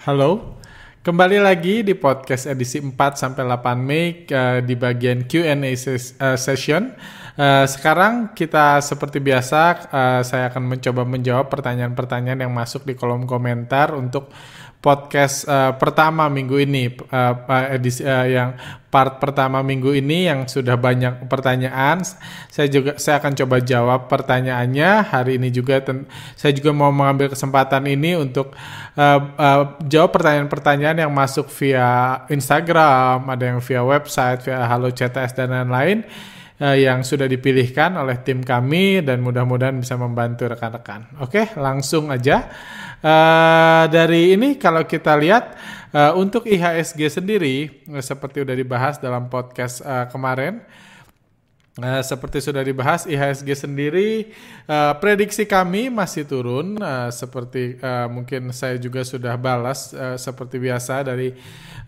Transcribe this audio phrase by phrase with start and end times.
[0.00, 0.56] Halo,
[1.04, 6.40] kembali lagi di podcast edisi 4 sampai 8 Mei uh, di bagian Q&A ses uh,
[6.40, 6.96] session.
[7.36, 9.60] Uh, sekarang kita seperti biasa
[9.92, 14.32] uh, saya akan mencoba menjawab pertanyaan-pertanyaan yang masuk di kolom komentar untuk
[14.80, 17.36] podcast uh, pertama minggu ini uh,
[17.68, 18.56] edisi uh, yang
[18.88, 22.00] part pertama minggu ini yang sudah banyak pertanyaan.
[22.48, 24.90] Saya juga saya akan coba jawab pertanyaannya.
[25.04, 25.84] Hari ini juga
[26.34, 28.56] saya juga mau mengambil kesempatan ini untuk
[28.96, 35.36] uh, uh, jawab pertanyaan-pertanyaan yang masuk via Instagram ada yang via website via Halo CTS
[35.36, 36.08] dan lain-lain
[36.60, 41.08] uh, yang sudah dipilihkan oleh tim kami dan mudah-mudahan bisa membantu rekan-rekan.
[41.24, 42.46] Oke, langsung aja.
[43.00, 45.56] Uh, dari ini kalau kita lihat
[45.96, 50.60] uh, untuk IHSG sendiri uh, seperti sudah dibahas dalam podcast uh, kemarin.
[51.80, 54.34] Uh, seperti sudah dibahas IHSG sendiri
[54.66, 60.58] uh, prediksi kami masih turun uh, seperti uh, mungkin saya juga sudah balas uh, seperti
[60.58, 61.30] biasa dari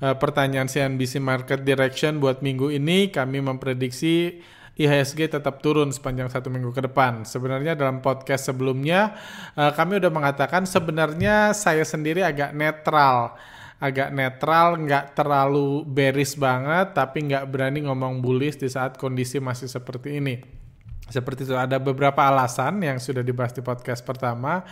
[0.01, 4.39] uh, pertanyaan CNBC Market Direction buat minggu ini kami memprediksi
[4.77, 7.28] IHSG tetap turun sepanjang satu minggu ke depan.
[7.28, 9.17] Sebenarnya dalam podcast sebelumnya
[9.56, 13.37] uh, kami udah mengatakan sebenarnya saya sendiri agak netral
[13.83, 19.67] agak netral, nggak terlalu bearish banget, tapi nggak berani ngomong bullish di saat kondisi masih
[19.67, 20.39] seperti ini.
[21.11, 24.62] Seperti itu ada beberapa alasan yang sudah dibahas di podcast pertama.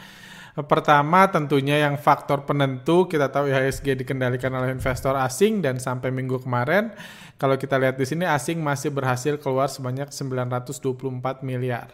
[0.51, 6.43] Pertama tentunya yang faktor penentu kita tahu IHSG dikendalikan oleh investor asing dan sampai minggu
[6.43, 6.91] kemarin
[7.39, 11.89] kalau kita lihat di sini asing masih berhasil keluar sebanyak 924 miliar.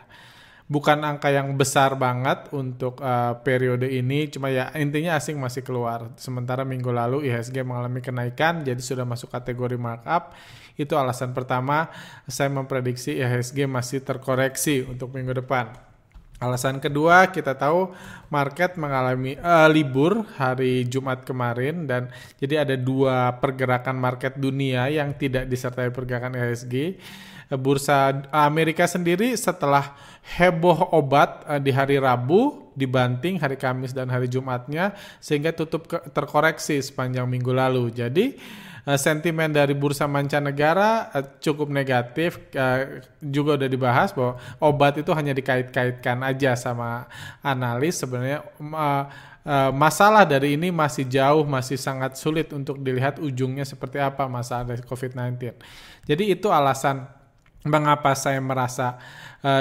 [0.67, 6.11] Bukan angka yang besar banget untuk uh, periode ini, cuma ya intinya asing masih keluar.
[6.19, 10.35] Sementara minggu lalu IHSG mengalami kenaikan, jadi sudah masuk kategori markup.
[10.75, 11.87] Itu alasan pertama
[12.27, 15.86] saya memprediksi IHSG masih terkoreksi untuk minggu depan.
[16.37, 17.97] Alasan kedua, kita tahu
[18.29, 25.17] market mengalami uh, libur hari Jumat kemarin dan jadi ada dua pergerakan market dunia yang
[25.17, 27.01] tidak disertai pergerakan IHSG.
[27.57, 29.97] Bursa Amerika sendiri setelah
[30.37, 34.93] heboh obat uh, di hari Rabu dibanting hari Kamis dan hari Jumatnya
[35.25, 37.89] sehingga tutup terkoreksi sepanjang minggu lalu.
[37.89, 38.37] Jadi
[38.87, 45.11] uh, sentimen dari bursa mancanegara uh, cukup negatif uh, juga udah dibahas bahwa obat itu
[45.13, 47.11] hanya dikait-kaitkan aja sama
[47.43, 48.47] analis sebenarnya
[49.71, 54.83] masalah dari ini masih jauh masih sangat sulit untuk dilihat ujungnya seperti apa masalah dari
[54.83, 55.55] COVID-19.
[56.03, 57.07] Jadi itu alasan
[57.63, 58.99] mengapa saya merasa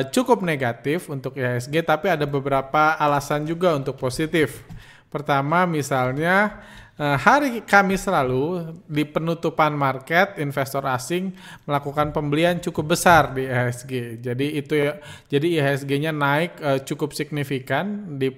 [0.10, 4.66] cukup negatif untuk IHSG tapi ada beberapa alasan juga untuk positif.
[5.14, 11.36] Pertama misalnya hari Kamis lalu di penutupan market investor asing
[11.68, 14.24] melakukan pembelian cukup besar di IHSG.
[14.24, 14.96] Jadi itu ya
[15.28, 18.32] jadi IHSG-nya naik uh, cukup signifikan di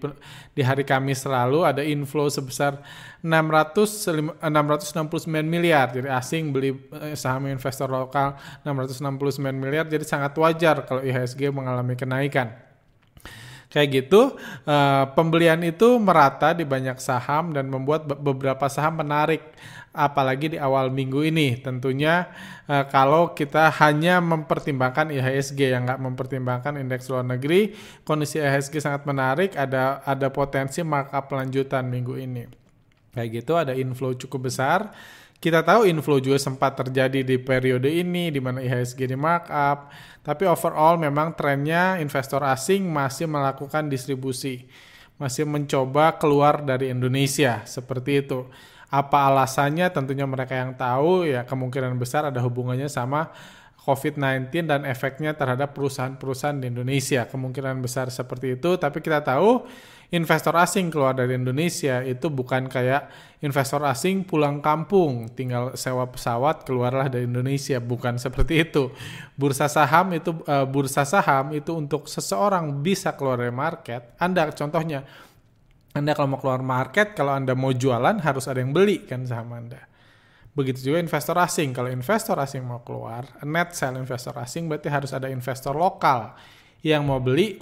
[0.58, 2.82] di hari Kamis lalu ada inflow sebesar
[3.22, 5.94] 600 669 miliar.
[5.94, 6.74] Jadi asing beli
[7.14, 12.67] saham investor lokal 669 miliar jadi sangat wajar kalau IHSG mengalami kenaikan
[13.78, 14.34] kayak gitu
[14.66, 19.46] uh, pembelian itu merata di banyak saham dan membuat beberapa saham menarik
[19.94, 21.62] apalagi di awal minggu ini.
[21.62, 22.26] Tentunya
[22.66, 29.06] uh, kalau kita hanya mempertimbangkan IHSG yang nggak mempertimbangkan indeks luar negeri kondisi IHSG sangat
[29.06, 32.44] menarik ada ada potensi markup lanjutan minggu ini.
[33.14, 34.90] Kayak gitu ada inflow cukup besar
[35.38, 39.94] kita tahu inflow juga sempat terjadi di periode ini di mana IHSG di markup,
[40.26, 44.66] tapi overall memang trennya investor asing masih melakukan distribusi,
[45.22, 48.50] masih mencoba keluar dari Indonesia seperti itu.
[48.90, 49.94] Apa alasannya?
[49.94, 53.30] Tentunya mereka yang tahu ya kemungkinan besar ada hubungannya sama
[53.88, 57.24] COVID-19 dan efeknya terhadap perusahaan-perusahaan di Indonesia.
[57.30, 59.64] Kemungkinan besar seperti itu, tapi kita tahu
[60.08, 63.12] investor asing keluar dari Indonesia itu bukan kayak
[63.44, 68.90] investor asing pulang kampung, tinggal sewa pesawat keluarlah dari Indonesia, bukan seperti itu.
[69.36, 74.16] Bursa saham itu uh, bursa saham itu untuk seseorang bisa keluar dari market.
[74.18, 75.04] Anda contohnya
[75.98, 79.50] anda kalau mau keluar market, kalau Anda mau jualan harus ada yang beli kan saham
[79.50, 79.82] Anda.
[80.54, 81.74] Begitu juga investor asing.
[81.74, 86.38] Kalau investor asing mau keluar, net sell investor asing berarti harus ada investor lokal
[86.86, 87.58] yang mau beli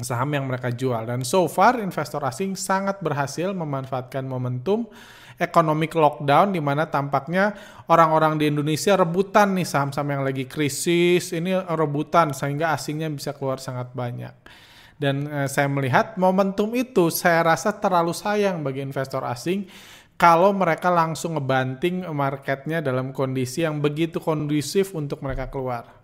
[0.00, 1.04] saham yang mereka jual.
[1.04, 4.88] Dan so far investor asing sangat berhasil memanfaatkan momentum
[5.36, 7.56] economic lockdown di mana tampaknya
[7.88, 13.58] orang-orang di Indonesia rebutan nih saham-saham yang lagi krisis ini rebutan sehingga asingnya bisa keluar
[13.60, 14.32] sangat banyak.
[14.96, 19.66] Dan eh, saya melihat momentum itu saya rasa terlalu sayang bagi investor asing
[20.14, 26.01] kalau mereka langsung ngebanting marketnya dalam kondisi yang begitu kondusif untuk mereka keluar.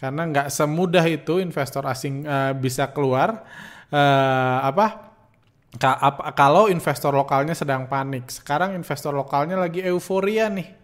[0.00, 3.44] Karena nggak semudah itu investor asing uh, bisa keluar
[3.92, 5.12] uh, apa
[6.34, 8.32] kalau investor lokalnya sedang panik.
[8.32, 10.80] Sekarang investor lokalnya lagi euforia nih.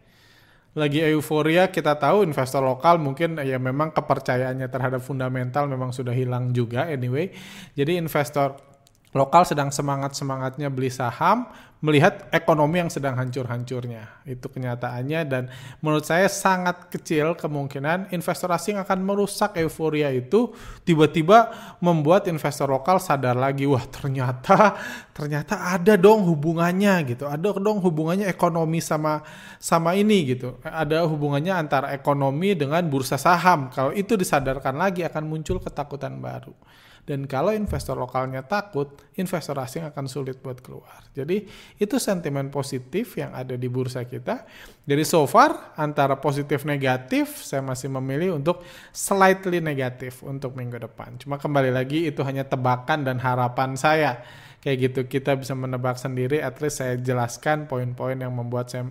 [0.77, 6.53] Lagi euforia, kita tahu investor lokal mungkin ya memang kepercayaannya terhadap fundamental memang sudah hilang
[6.53, 7.33] juga anyway.
[7.73, 8.76] Jadi investor
[9.17, 11.49] lokal sedang semangat-semangatnya beli saham,
[11.85, 14.25] melihat ekonomi yang sedang hancur-hancurnya.
[14.25, 15.53] Itu kenyataannya dan
[15.85, 20.57] menurut saya sangat kecil kemungkinan investor asing akan merusak euforia itu
[20.89, 21.53] tiba-tiba
[21.85, 24.77] membuat investor lokal sadar lagi, wah ternyata
[25.13, 27.29] ternyata ada dong hubungannya gitu.
[27.29, 29.21] Ada dong hubungannya ekonomi sama
[29.61, 30.57] sama ini gitu.
[30.65, 33.69] Ada hubungannya antara ekonomi dengan bursa saham.
[33.69, 36.57] Kalau itu disadarkan lagi akan muncul ketakutan baru.
[37.07, 41.07] Dan kalau investor lokalnya takut, investor asing akan sulit buat keluar.
[41.15, 41.47] Jadi
[41.79, 44.43] itu sentimen positif yang ada di bursa kita.
[44.83, 51.15] Jadi so far antara positif negatif, saya masih memilih untuk slightly negatif untuk minggu depan.
[51.23, 54.27] Cuma kembali lagi itu hanya tebakan dan harapan saya
[54.67, 58.91] kayak gitu kita bisa menebak sendiri at least saya jelaskan poin-poin yang membuat saya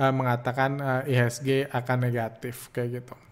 [0.00, 3.29] uh, mengatakan uh, IHSG akan negatif kayak gitu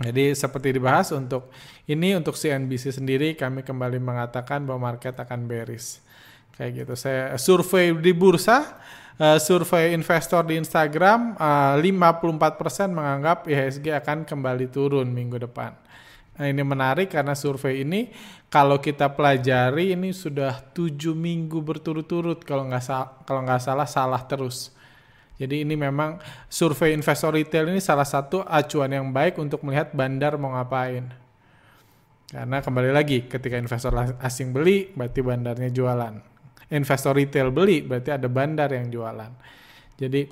[0.00, 1.52] jadi seperti dibahas untuk
[1.84, 6.00] ini untuk CNBC sendiri kami kembali mengatakan bahwa market akan bearish.
[6.56, 6.94] Kayak gitu.
[6.96, 8.80] Saya survei di bursa,
[9.16, 15.72] uh, survei investor di Instagram, uh, 54% menganggap IHSG akan kembali turun minggu depan.
[16.32, 18.08] Nah, ini menarik karena survei ini
[18.48, 22.84] kalau kita pelajari ini sudah tujuh minggu berturut-turut kalau nggak
[23.28, 24.72] kalau nggak salah salah terus.
[25.40, 30.36] Jadi ini memang survei investor retail ini salah satu acuan yang baik untuk melihat bandar
[30.36, 31.08] mau ngapain.
[32.32, 33.92] Karena kembali lagi ketika investor
[34.24, 36.14] asing beli berarti bandarnya jualan.
[36.72, 39.32] Investor retail beli berarti ada bandar yang jualan.
[40.00, 40.22] Jadi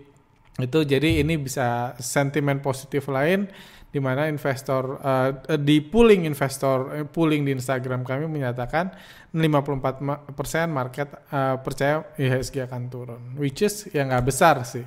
[0.60, 3.48] itu jadi ini bisa sentimen positif lain
[3.90, 8.94] di mana investor uh, di pooling investor uh, pooling di Instagram kami menyatakan
[9.34, 10.30] 54%
[10.70, 14.86] market uh, percaya IHSG akan turun which is ya nggak besar sih.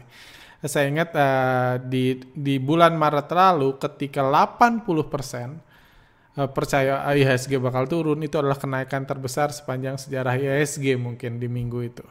[0.63, 8.23] Saya ingat uh, di di bulan Maret lalu ketika 80% uh, percaya IHSG bakal turun
[8.23, 12.07] itu adalah kenaikan terbesar sepanjang sejarah IHSG mungkin di minggu itu.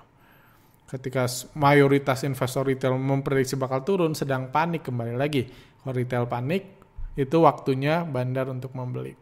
[0.92, 1.24] Ketika
[1.56, 5.48] mayoritas investor retail memprediksi bakal turun sedang panik kembali lagi.
[5.80, 6.81] Kalau retail panik
[7.19, 9.14] itu waktunya bandar untuk membeli.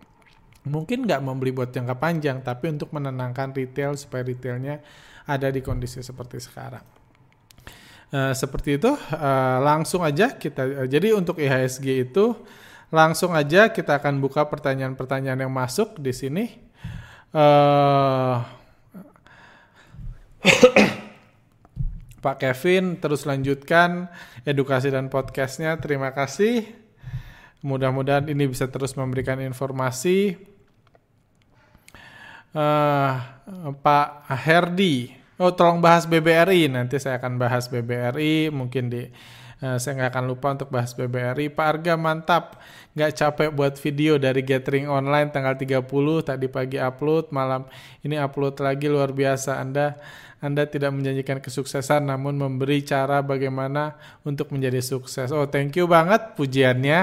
[0.68, 4.84] Mungkin nggak membeli buat jangka panjang, tapi untuk menenangkan retail supaya retailnya
[5.24, 6.84] ada di kondisi seperti sekarang.
[8.10, 10.84] Uh, seperti itu, uh, langsung aja kita.
[10.84, 12.34] Uh, jadi untuk IHSG itu
[12.90, 16.44] langsung aja kita akan buka pertanyaan-pertanyaan yang masuk di sini.
[17.30, 18.42] Uh,
[22.24, 24.10] Pak Kevin terus lanjutkan
[24.44, 25.78] edukasi dan podcastnya.
[25.80, 26.79] Terima kasih.
[27.60, 30.36] Mudah-mudahan ini bisa terus memberikan informasi.
[32.50, 33.14] Uh,
[33.84, 36.72] Pak Herdi, oh tolong bahas BBRI.
[36.72, 38.48] Nanti saya akan bahas BBRI.
[38.48, 39.06] Mungkin di
[39.60, 41.52] uh, saya nggak akan lupa untuk bahas BBRI.
[41.52, 42.58] Pak Arga mantap,
[42.96, 45.84] nggak capek buat video dari gathering online tanggal 30
[46.24, 47.68] tadi pagi upload, malam
[48.02, 49.60] ini upload lagi luar biasa.
[49.60, 50.00] Anda
[50.40, 55.28] anda tidak menjanjikan kesuksesan namun memberi cara bagaimana untuk menjadi sukses.
[55.30, 57.00] Oh, thank you banget pujiannya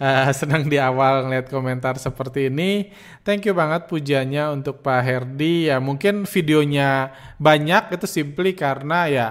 [0.00, 2.94] uh, senang di awal ngeliat komentar seperti ini.
[3.26, 5.68] Thank you banget pujiannya untuk Pak Herdi.
[5.68, 9.26] Ya mungkin videonya banyak itu simply karena ya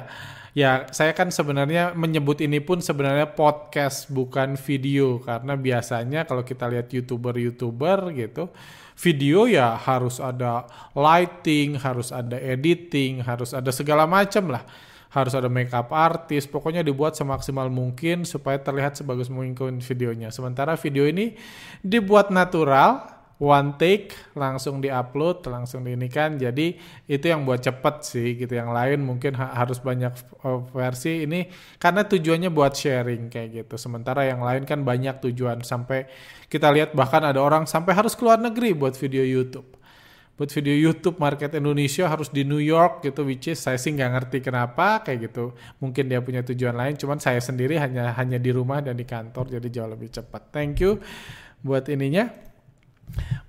[0.52, 6.68] ya saya kan sebenarnya menyebut ini pun sebenarnya podcast bukan video karena biasanya kalau kita
[6.68, 8.50] lihat youtuber-youtuber gitu
[9.00, 14.64] video ya harus ada lighting, harus ada editing, harus ada segala macam lah
[15.10, 20.30] harus ada makeup artis, pokoknya dibuat semaksimal mungkin supaya terlihat sebagus mungkin videonya.
[20.30, 21.34] Sementara video ini
[21.82, 26.36] dibuat natural, one take langsung diupload langsung diinikan.
[26.36, 26.76] Jadi
[27.08, 28.52] itu yang buat cepet sih gitu.
[28.52, 30.12] Yang lain mungkin ha harus banyak
[30.44, 31.24] uh, versi.
[31.24, 31.48] Ini
[31.80, 33.80] karena tujuannya buat sharing kayak gitu.
[33.80, 35.64] Sementara yang lain kan banyak tujuan.
[35.64, 36.12] Sampai
[36.52, 39.80] kita lihat bahkan ada orang sampai harus keluar negeri buat video YouTube.
[40.36, 44.12] Buat video YouTube market Indonesia harus di New York gitu which is saya sih nggak
[44.20, 45.56] ngerti kenapa kayak gitu.
[45.80, 49.48] Mungkin dia punya tujuan lain cuman saya sendiri hanya hanya di rumah dan di kantor
[49.60, 50.96] jadi jauh lebih cepat thank you
[51.60, 52.49] buat ininya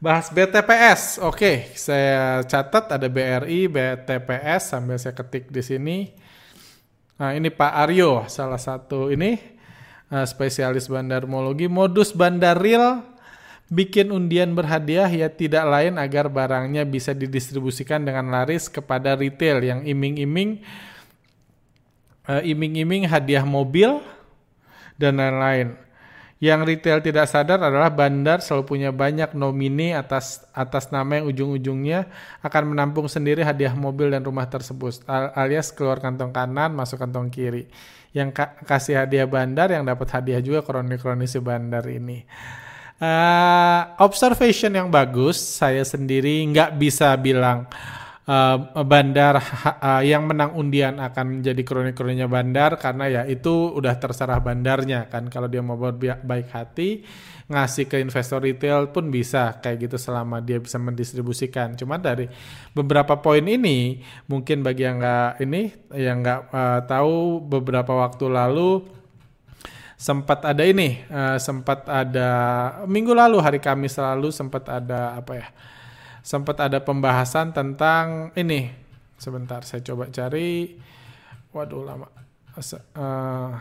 [0.01, 5.99] bahas BTPS oke saya catat ada BRI BTPS sambil saya ketik di sini
[7.21, 9.37] nah ini Pak Aryo salah satu ini
[10.09, 13.05] uh, spesialis bandarmologi modus bandar real
[13.71, 19.81] bikin undian berhadiah ya tidak lain agar barangnya bisa didistribusikan dengan laris kepada retail yang
[19.87, 20.65] iming-iming
[22.27, 24.03] uh, iming-iming hadiah mobil
[25.01, 25.79] dan lain-lain.
[26.41, 32.09] Yang retail tidak sadar adalah bandar selalu punya banyak nomini atas atas nama yang ujung-ujungnya
[32.41, 35.05] akan menampung sendiri hadiah mobil dan rumah tersebut
[35.37, 37.69] alias keluar kantong kanan masuk kantong kiri.
[38.17, 42.25] Yang ka kasih hadiah bandar yang dapat hadiah juga kroni-kroni si bandar ini.
[42.97, 47.69] Uh, observation yang bagus, saya sendiri nggak bisa bilang
[48.31, 49.43] uh, bandar
[49.83, 55.27] uh, yang menang undian akan menjadi kroni-kroninya bandar karena ya itu udah terserah bandarnya kan
[55.27, 57.03] kalau dia mau baik hati
[57.51, 61.75] ngasih ke investor retail pun bisa kayak gitu selama dia bisa mendistribusikan.
[61.75, 62.31] Cuma dari
[62.71, 65.63] beberapa poin ini mungkin bagi yang nggak ini
[65.99, 68.87] yang nggak uh, tahu beberapa waktu lalu
[69.99, 72.31] sempat ada ini uh, sempat ada
[72.87, 75.49] minggu lalu hari Kamis lalu sempat ada apa ya
[76.31, 78.71] sempat ada pembahasan tentang ini.
[79.19, 80.79] Sebentar, saya coba cari.
[81.51, 82.07] Waduh lama.
[82.95, 83.59] Uh,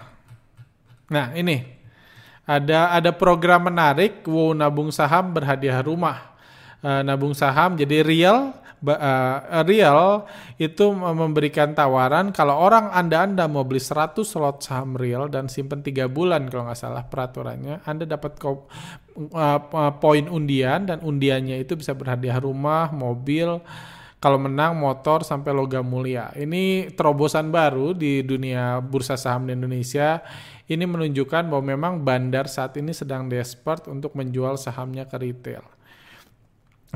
[1.10, 1.66] nah ini
[2.46, 4.22] ada ada program menarik.
[4.22, 6.38] Wow nabung saham berhadiah rumah.
[6.86, 8.54] Uh, nabung saham jadi real
[8.86, 10.24] uh, real
[10.56, 16.08] itu memberikan tawaran kalau orang Anda-Anda mau beli 100 slot saham real dan simpan 3
[16.08, 18.60] bulan kalau nggak salah peraturannya, Anda dapat uh,
[19.36, 23.60] uh, poin undian dan undiannya itu bisa berhadiah rumah, mobil,
[24.20, 26.32] kalau menang motor sampai logam mulia.
[26.36, 30.24] Ini terobosan baru di dunia bursa saham di Indonesia.
[30.70, 35.79] Ini menunjukkan bahwa memang bandar saat ini sedang desperate untuk menjual sahamnya ke retail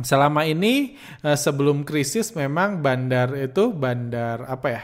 [0.01, 4.83] selama ini uh, sebelum krisis memang bandar itu bandar apa ya?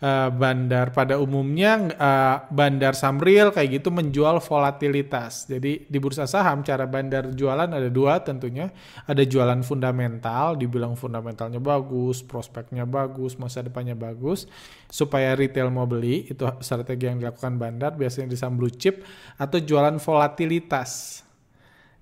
[0.00, 5.44] Uh, bandar pada umumnya uh, bandar samril kayak gitu menjual volatilitas.
[5.44, 8.72] Jadi di bursa saham cara bandar jualan ada dua tentunya.
[9.04, 14.48] Ada jualan fundamental dibilang fundamentalnya bagus prospeknya bagus masa depannya bagus.
[14.88, 19.04] Supaya retail mau beli itu strategi yang dilakukan bandar biasanya di blue chip
[19.36, 21.22] atau jualan volatilitas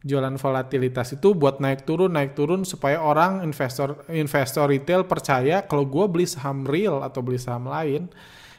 [0.07, 5.83] jualan volatilitas itu buat naik turun naik turun supaya orang investor investor retail percaya kalau
[5.87, 8.07] gue beli saham real atau beli saham lain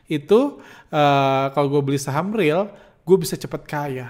[0.10, 0.60] itu
[0.92, 2.68] uh, kalau gue beli saham real
[3.06, 4.10] gue bisa cepet kaya.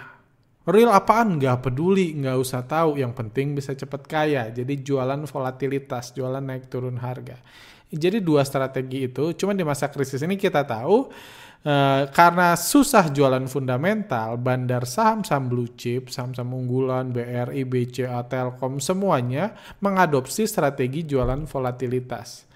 [0.68, 1.40] Real apaan?
[1.40, 3.00] Nggak peduli nggak usah tahu.
[3.00, 4.52] Yang penting bisa cepet kaya.
[4.52, 7.40] Jadi jualan volatilitas jualan naik turun harga.
[7.90, 11.10] Jadi dua strategi itu cuma di masa krisis ini kita tahu
[11.60, 19.60] Uh, karena susah jualan fundamental, bandar saham-saham blue chip, saham-saham unggulan, BRI, BCA, Telkom, semuanya
[19.84, 22.48] mengadopsi strategi jualan volatilitas.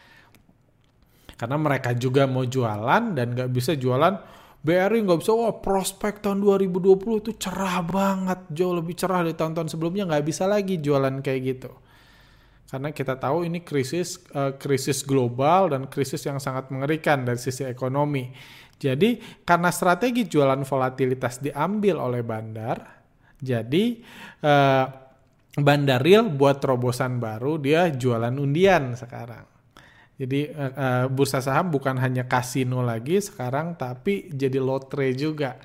[1.35, 4.15] Karena mereka juga mau jualan dan nggak bisa jualan
[4.63, 9.67] BRI nggak bisa, wah prospek tahun 2020 itu cerah banget, jauh lebih cerah dari tahun-tahun
[9.67, 11.71] sebelumnya, nggak bisa lagi jualan kayak gitu.
[12.71, 17.67] Karena kita tahu ini krisis uh, krisis global dan krisis yang sangat mengerikan dari sisi
[17.67, 18.31] ekonomi
[18.77, 22.77] jadi karena strategi jualan volatilitas diambil oleh bandar,
[23.39, 23.85] jadi
[24.43, 24.85] eh,
[25.59, 29.45] bandar real buat terobosan baru dia jualan undian sekarang.
[30.13, 35.57] Jadi eh, eh, bursa saham bukan hanya kasino lagi sekarang tapi jadi lotre juga.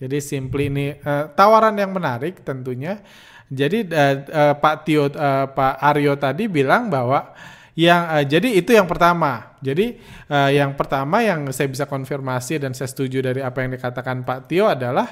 [0.00, 3.04] Jadi simply ini uh, tawaran yang menarik tentunya.
[3.52, 7.36] Jadi uh, uh, Pak Tio, uh, Pak Aryo tadi bilang bahwa
[7.76, 9.49] yang uh, jadi itu yang pertama.
[9.60, 10.00] Jadi
[10.32, 14.48] uh, yang pertama yang saya bisa konfirmasi dan saya setuju dari apa yang dikatakan Pak
[14.48, 15.08] Tio adalah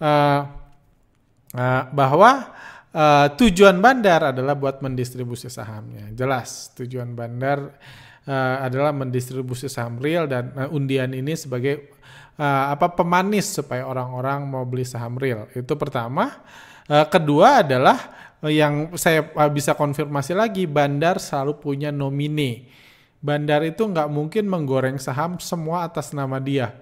[0.00, 0.40] uh,
[1.52, 2.52] uh, bahwa
[2.90, 6.10] uh, tujuan bandar adalah buat mendistribusi sahamnya.
[6.16, 7.76] Jelas tujuan bandar
[8.24, 11.92] uh, adalah mendistribusi saham real dan uh, undian ini sebagai
[12.40, 15.46] uh, apa pemanis supaya orang-orang mau beli saham real.
[15.52, 16.40] Itu pertama.
[16.84, 17.96] Uh, kedua adalah
[18.44, 22.68] yang saya bisa konfirmasi lagi, Bandar selalu punya nomine.
[23.24, 26.76] Bandar itu nggak mungkin menggoreng saham semua atas nama dia.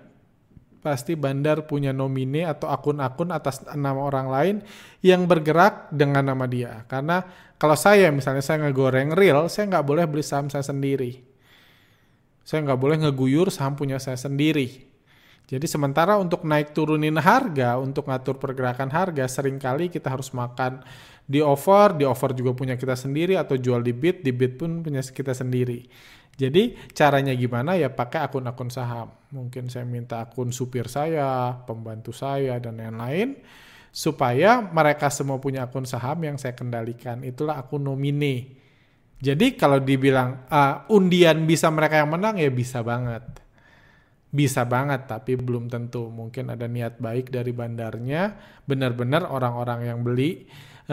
[0.83, 4.57] Pasti Bandar punya nomine atau akun-akun atas nama orang lain
[5.07, 6.83] yang bergerak dengan nama dia.
[6.91, 7.23] Karena
[7.63, 11.23] kalau saya misalnya saya ngegoreng real, saya nggak boleh beli saham saya sendiri.
[12.43, 14.91] Saya nggak boleh ngeguyur saham punya saya sendiri.
[15.47, 20.83] Jadi sementara untuk naik turunin harga, untuk ngatur pergerakan harga, sering kali kita harus makan
[21.23, 24.83] di offer, di offer juga punya kita sendiri atau jual di bid, di bid pun
[24.83, 25.87] punya kita sendiri.
[26.33, 29.13] Jadi caranya gimana ya pakai akun-akun saham.
[29.33, 33.37] Mungkin saya minta akun supir saya, pembantu saya dan lain-lain
[33.93, 37.21] supaya mereka semua punya akun saham yang saya kendalikan.
[37.21, 38.57] Itulah akun nomine.
[39.23, 43.23] Jadi kalau dibilang uh, undian bisa mereka yang menang ya bisa banget.
[44.33, 46.09] Bisa banget tapi belum tentu.
[46.09, 48.35] Mungkin ada niat baik dari bandarnya,
[48.65, 50.49] benar-benar orang-orang yang beli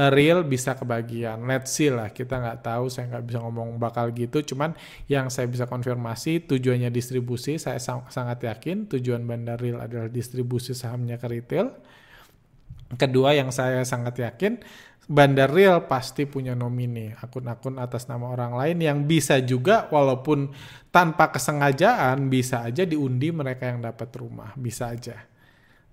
[0.07, 1.43] real bisa kebagian.
[1.43, 4.39] Let's see lah, kita nggak tahu, saya nggak bisa ngomong bakal gitu.
[4.55, 4.71] Cuman
[5.11, 10.71] yang saya bisa konfirmasi tujuannya distribusi, saya sang sangat yakin tujuan bandar real adalah distribusi
[10.71, 11.75] sahamnya ke retail.
[12.95, 14.63] Kedua yang saya sangat yakin,
[15.05, 20.49] bandar real pasti punya nomini, akun-akun atas nama orang lain yang bisa juga walaupun
[20.89, 25.28] tanpa kesengajaan bisa aja diundi mereka yang dapat rumah, bisa aja.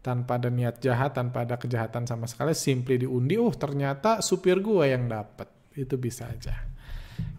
[0.06, 4.86] Tanpa ada niat jahat, tanpa ada kejahatan sama sekali, simply diundi, oh ternyata supir gue
[4.86, 5.50] yang dapat.
[5.74, 6.54] Itu bisa aja.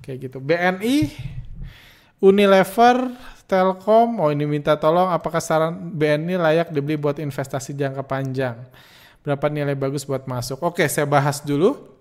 [0.04, 0.38] Kayak gitu.
[0.44, 0.98] BNI,
[2.20, 3.16] Unilever,
[3.48, 8.60] Telkom, oh ini minta tolong apakah saran BNI layak dibeli buat investasi jangka panjang?
[9.24, 10.60] Berapa nilai bagus buat masuk?
[10.60, 11.96] Oke, saya bahas dulu.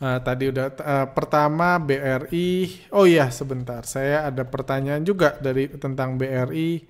[0.00, 2.88] Uh, tadi udah uh, pertama BRI.
[2.96, 3.84] Oh iya, sebentar.
[3.84, 6.88] Saya ada pertanyaan juga dari tentang BRI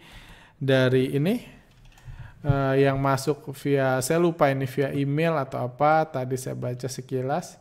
[0.63, 1.60] dari ini
[2.45, 6.09] uh, yang masuk via saya lupa ini via email atau apa.
[6.09, 7.61] Tadi saya baca sekilas.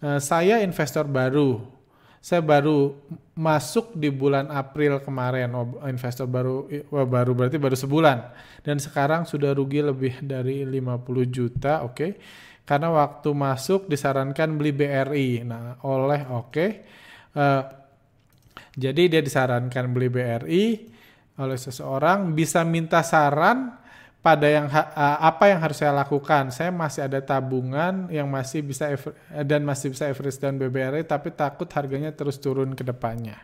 [0.00, 1.80] Uh, saya investor baru
[2.20, 3.00] saya baru
[3.32, 8.18] masuk di bulan April kemarin oh, investor baru oh, baru berarti baru sebulan
[8.60, 11.00] dan sekarang sudah rugi lebih dari 50
[11.32, 12.10] juta oke okay?
[12.68, 16.70] karena waktu masuk disarankan beli BRI nah oleh oke okay.
[17.32, 17.62] uh, eh,
[18.76, 20.64] jadi dia disarankan beli BRI
[21.40, 23.79] oleh seseorang bisa minta saran
[24.20, 24.68] pada yang
[25.20, 26.52] apa yang harus saya lakukan.
[26.52, 28.92] Saya masih ada tabungan yang masih bisa
[29.44, 33.40] dan masih bisa average dan BBRI tapi takut harganya terus turun ke depannya.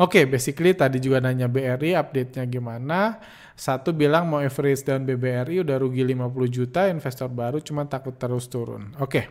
[0.00, 3.20] Oke, okay, basically tadi juga nanya BRI update-nya gimana.
[3.52, 8.48] Satu bilang mau average dan BBRI udah rugi 50 juta, investor baru cuma takut terus
[8.48, 8.96] turun.
[8.96, 9.20] Oke.
[9.20, 9.24] Okay.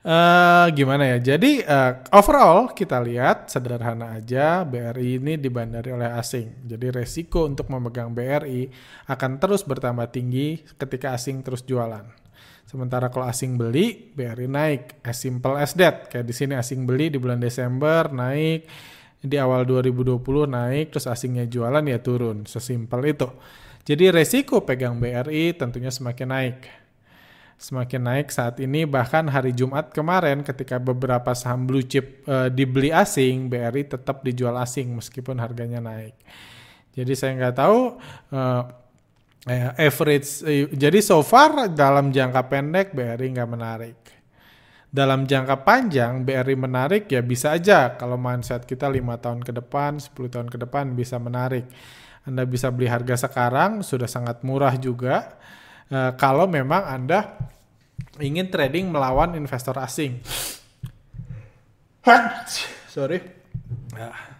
[0.00, 1.36] Uh, gimana ya?
[1.36, 6.64] Jadi uh, overall kita lihat sederhana aja BRI ini dibandari oleh asing.
[6.64, 8.72] Jadi resiko untuk memegang BRI
[9.12, 12.08] akan terus bertambah tinggi ketika asing terus jualan.
[12.64, 15.04] Sementara kalau asing beli, BRI naik.
[15.04, 16.08] As simple as that.
[16.08, 18.64] Kayak di sini asing beli di bulan Desember naik,
[19.20, 20.16] di awal 2020
[20.48, 22.48] naik, terus asingnya jualan ya turun.
[22.48, 23.28] Sesimpel itu.
[23.84, 26.79] Jadi resiko pegang BRI tentunya semakin naik
[27.60, 32.88] semakin naik saat ini bahkan hari Jumat kemarin ketika beberapa saham blue chip e, dibeli
[32.88, 36.16] asing BRI tetap dijual asing meskipun harganya naik.
[36.96, 38.00] Jadi saya nggak tahu
[38.32, 38.40] e,
[39.76, 43.98] average eh, jadi so far dalam jangka pendek BRI nggak menarik.
[44.88, 47.92] Dalam jangka panjang BRI menarik ya bisa aja.
[48.00, 51.68] Kalau mindset kita lima tahun ke depan 10 tahun ke depan bisa menarik.
[52.24, 55.36] Anda bisa beli harga sekarang sudah sangat murah juga
[55.90, 57.50] Uh, kalau memang Anda
[58.22, 60.22] ingin trading melawan investor asing.
[62.90, 63.18] Sorry.
[63.94, 64.38] Nah.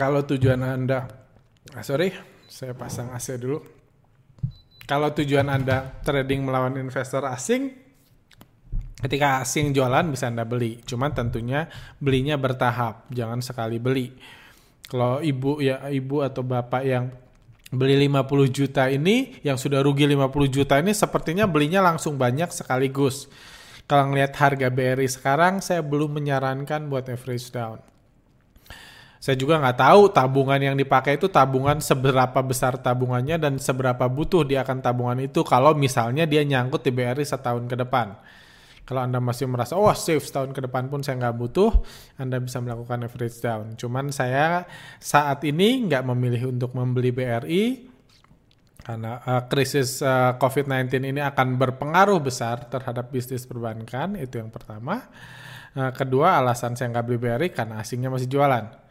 [0.00, 1.04] Kalau tujuan Anda,
[1.76, 2.08] ah, sorry,
[2.48, 3.60] saya pasang AC dulu.
[4.88, 7.68] Kalau tujuan Anda trading melawan investor asing,
[9.04, 10.80] ketika asing jualan bisa Anda beli.
[10.88, 11.68] Cuman tentunya
[12.00, 14.08] belinya bertahap, jangan sekali beli.
[14.88, 17.12] Kalau ibu ya ibu atau bapak yang
[17.74, 23.28] beli 50 juta ini yang sudah rugi 50 juta ini sepertinya belinya langsung banyak sekaligus.
[23.84, 27.82] Kalau ngelihat harga BRI sekarang saya belum menyarankan buat average down.
[29.20, 34.44] Saya juga nggak tahu tabungan yang dipakai itu tabungan seberapa besar tabungannya dan seberapa butuh
[34.44, 38.20] dia akan tabungan itu kalau misalnya dia nyangkut di BRI setahun ke depan.
[38.84, 41.72] Kalau Anda masih merasa, oh safe setahun ke depan pun saya nggak butuh,
[42.20, 43.72] Anda bisa melakukan average down.
[43.80, 44.68] Cuman saya
[45.00, 47.88] saat ini nggak memilih untuk membeli BRI,
[48.84, 55.08] karena uh, krisis uh, COVID-19 ini akan berpengaruh besar terhadap bisnis perbankan, itu yang pertama.
[55.72, 58.83] Uh, kedua, alasan saya nggak beli BRI karena asingnya masih jualan.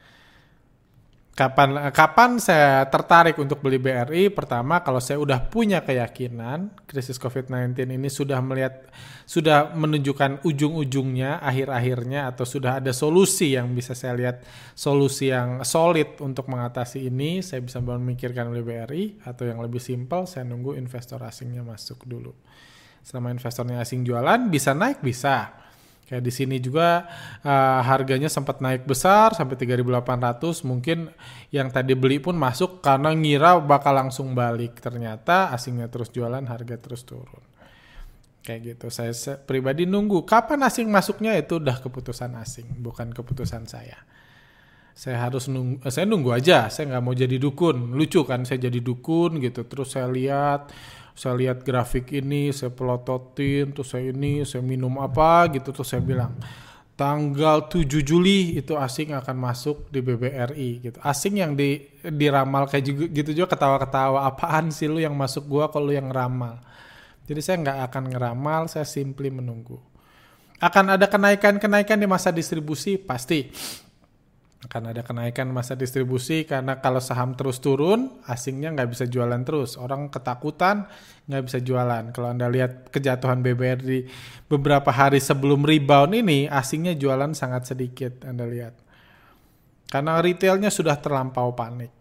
[1.33, 4.29] Kapan kapan saya tertarik untuk beli BRI?
[4.29, 8.85] Pertama, kalau saya udah punya keyakinan krisis COVID-19 ini sudah melihat
[9.25, 14.45] sudah menunjukkan ujung-ujungnya, akhir-akhirnya atau sudah ada solusi yang bisa saya lihat
[14.77, 20.29] solusi yang solid untuk mengatasi ini, saya bisa memikirkan beli BRI atau yang lebih simpel
[20.29, 22.29] saya nunggu investor asingnya masuk dulu.
[23.01, 25.62] Selama investornya asing jualan bisa naik bisa
[26.13, 27.09] Kayak di sini juga
[27.41, 30.61] uh, harganya sempat naik besar sampai 3.800.
[30.61, 31.09] Mungkin
[31.49, 34.77] yang tadi beli pun masuk karena ngira bakal langsung balik.
[34.77, 37.41] Ternyata asingnya terus jualan, harga terus turun.
[38.45, 38.93] Kayak gitu.
[38.93, 39.09] Saya,
[39.41, 43.97] pribadi nunggu kapan asing masuknya itu udah keputusan asing, bukan keputusan saya.
[44.93, 46.69] Saya harus nunggu, saya nunggu aja.
[46.69, 47.97] Saya nggak mau jadi dukun.
[47.97, 49.65] Lucu kan saya jadi dukun gitu.
[49.65, 50.69] Terus saya lihat
[51.13, 56.01] saya lihat grafik ini, saya pelototin, terus saya ini, saya minum apa gitu, terus saya
[56.01, 56.33] bilang
[56.93, 60.97] tanggal 7 Juli itu asing akan masuk di BBRI gitu.
[61.01, 65.73] Asing yang di diramal kayak juga, gitu juga ketawa-ketawa apaan sih lu yang masuk gua
[65.73, 66.61] kalau yang ramal.
[67.25, 69.79] Jadi saya nggak akan ngeramal, saya simply menunggu.
[70.59, 73.49] Akan ada kenaikan-kenaikan di masa distribusi pasti.
[74.63, 79.75] Karena ada kenaikan masa distribusi karena kalau saham terus turun, asingnya nggak bisa jualan terus.
[79.75, 80.87] Orang ketakutan
[81.27, 82.15] nggak bisa jualan.
[82.15, 84.07] Kalau Anda lihat kejatuhan BBR di
[84.47, 88.73] beberapa hari sebelum rebound ini, asingnya jualan sangat sedikit Anda lihat.
[89.91, 91.91] Karena retailnya sudah terlampau panik.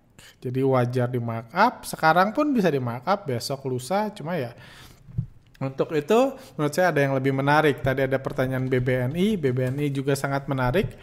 [0.42, 4.54] Jadi wajar di markup, sekarang pun bisa di markup, besok lusa, cuma ya
[5.62, 7.78] untuk itu menurut saya ada yang lebih menarik.
[7.78, 10.98] Tadi ada pertanyaan BBNI, BBNI juga sangat menarik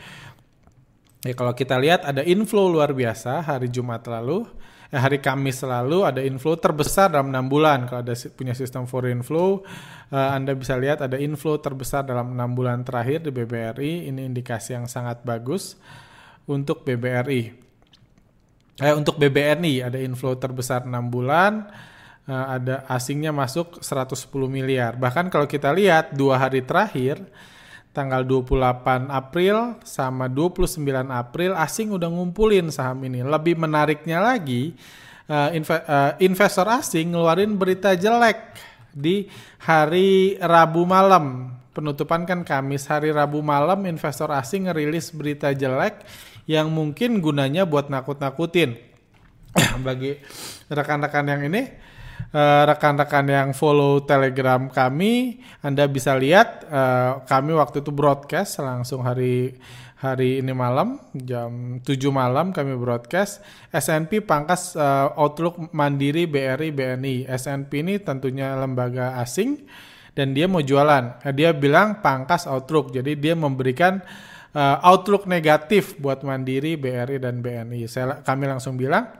[1.20, 4.48] Ya kalau kita lihat ada inflow luar biasa hari Jumat lalu,
[4.88, 7.92] eh, hari Kamis lalu ada inflow terbesar dalam enam bulan.
[7.92, 9.68] Kalau ada punya sistem foreign flow,
[10.16, 14.08] uh, Anda bisa lihat ada inflow terbesar dalam enam bulan terakhir di BBRI.
[14.08, 15.76] Ini indikasi yang sangat bagus
[16.48, 17.68] untuk BBRI.
[18.80, 21.68] Eh, untuk BBNI ada inflow terbesar enam bulan.
[22.30, 24.96] Uh, ada asingnya masuk 110 miliar.
[24.96, 27.20] Bahkan kalau kita lihat dua hari terakhir
[27.90, 33.26] tanggal 28 April sama 29 April asing udah ngumpulin saham ini.
[33.26, 34.78] Lebih menariknya lagi
[35.30, 38.58] uh, inve uh, investor asing ngeluarin berita jelek
[38.94, 39.30] di
[39.62, 41.56] hari Rabu malam.
[41.70, 46.02] Penutupan kan Kamis hari Rabu malam investor asing ngerilis berita jelek
[46.50, 48.78] yang mungkin gunanya buat nakut-nakutin.
[49.86, 50.18] Bagi
[50.70, 51.89] rekan-rekan yang ini
[52.30, 58.62] Eh, rekan-rekan uh, yang follow Telegram kami, Anda bisa lihat uh, kami waktu itu broadcast
[58.62, 59.58] langsung hari
[59.98, 63.42] hari ini malam jam 7 malam kami broadcast
[63.74, 67.26] SNP pangkas uh, Outlook Mandiri BRI BNI.
[67.34, 69.66] SNP ini tentunya lembaga asing
[70.14, 71.26] dan dia mau jualan.
[71.34, 72.94] Dia bilang pangkas Outlook.
[72.94, 74.06] Jadi dia memberikan
[74.54, 77.90] uh, outlook negatif buat Mandiri, BRI dan BNI.
[77.90, 79.19] Saya kami langsung bilang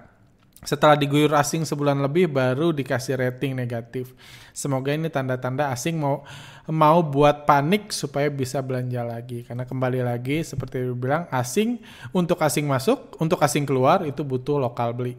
[0.60, 4.12] setelah diguyur asing sebulan lebih baru dikasih rating negatif.
[4.52, 6.28] Semoga ini tanda-tanda asing mau
[6.68, 9.48] mau buat panik supaya bisa belanja lagi.
[9.48, 11.80] Karena kembali lagi seperti bilang asing
[12.12, 15.16] untuk asing masuk, untuk asing keluar itu butuh lokal beli.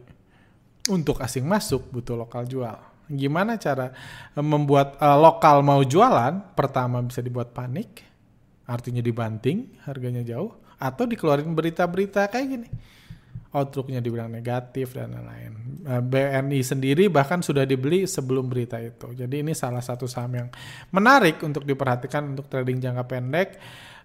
[0.89, 2.77] Untuk asing masuk butuh lokal jual.
[3.09, 3.91] Gimana cara
[4.37, 6.53] eh, membuat uh, lokal mau jualan?
[6.53, 8.05] Pertama bisa dibuat panik,
[8.69, 12.69] artinya dibanting, harganya jauh, atau dikeluarin berita-berita kayak gini
[13.51, 15.51] outlooknya dibilang negatif dan lain-lain.
[15.83, 19.11] Eh, BNI sendiri bahkan sudah dibeli sebelum berita itu.
[19.11, 20.47] Jadi ini salah satu saham yang
[20.95, 23.49] menarik untuk diperhatikan untuk trading jangka pendek.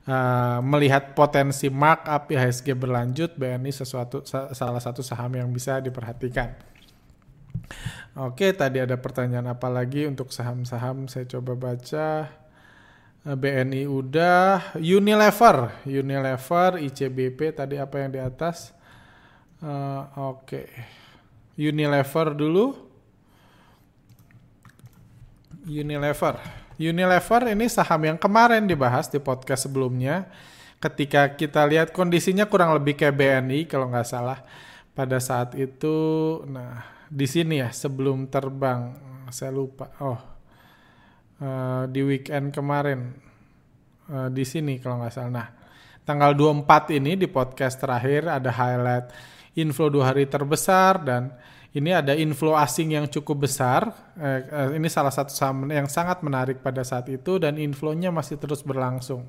[0.06, 6.54] Uh, melihat potensi markup IHSG berlanjut, BNI sesuatu salah satu saham yang bisa diperhatikan.
[8.14, 11.10] Oke, tadi ada pertanyaan apa lagi untuk saham-saham?
[11.10, 12.30] Saya coba baca.
[13.26, 18.75] Eh, BNI udah, Unilever, Unilever, ICBP tadi apa yang di atas?
[19.60, 20.66] Uh, Oke.
[20.66, 20.66] Okay.
[21.56, 22.76] Unilever dulu.
[25.64, 26.36] Unilever.
[26.76, 30.28] Unilever ini saham yang kemarin dibahas di podcast sebelumnya.
[30.76, 34.44] Ketika kita lihat kondisinya kurang lebih kayak BNI kalau nggak salah.
[34.96, 35.96] Pada saat itu,
[36.48, 38.96] nah di sini ya sebelum terbang,
[39.28, 39.92] saya lupa.
[40.00, 40.20] Oh,
[41.40, 43.12] uh, di weekend kemarin
[44.08, 45.32] uh, di sini kalau nggak salah.
[45.32, 45.48] Nah,
[46.04, 51.32] tanggal 24 ini di podcast terakhir ada highlight inflow dua hari terbesar dan
[51.76, 53.92] ini ada inflow asing yang cukup besar.
[54.16, 58.40] Eh, eh, ini salah satu saham yang sangat menarik pada saat itu dan inflownya masih
[58.40, 59.28] terus berlangsung.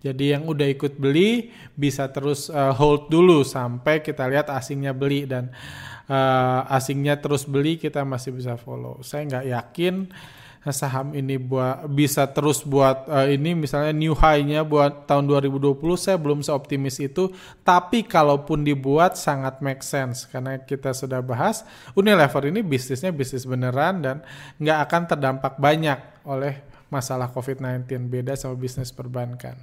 [0.00, 5.28] Jadi yang udah ikut beli bisa terus uh, hold dulu sampai kita lihat asingnya beli
[5.28, 5.52] dan
[6.72, 8.98] asingnya terus beli kita masih bisa follow.
[9.04, 9.94] Saya nggak yakin
[10.68, 16.20] saham ini buat bisa terus buat uh, ini misalnya new high-nya buat tahun 2020 saya
[16.20, 17.32] belum seoptimis itu.
[17.64, 20.28] Tapi kalaupun dibuat sangat make sense.
[20.28, 21.64] Karena kita sudah bahas
[21.96, 24.16] Unilever ini bisnisnya bisnis beneran dan
[24.60, 26.60] nggak akan terdampak banyak oleh
[26.92, 29.56] masalah COVID-19 beda sama bisnis perbankan.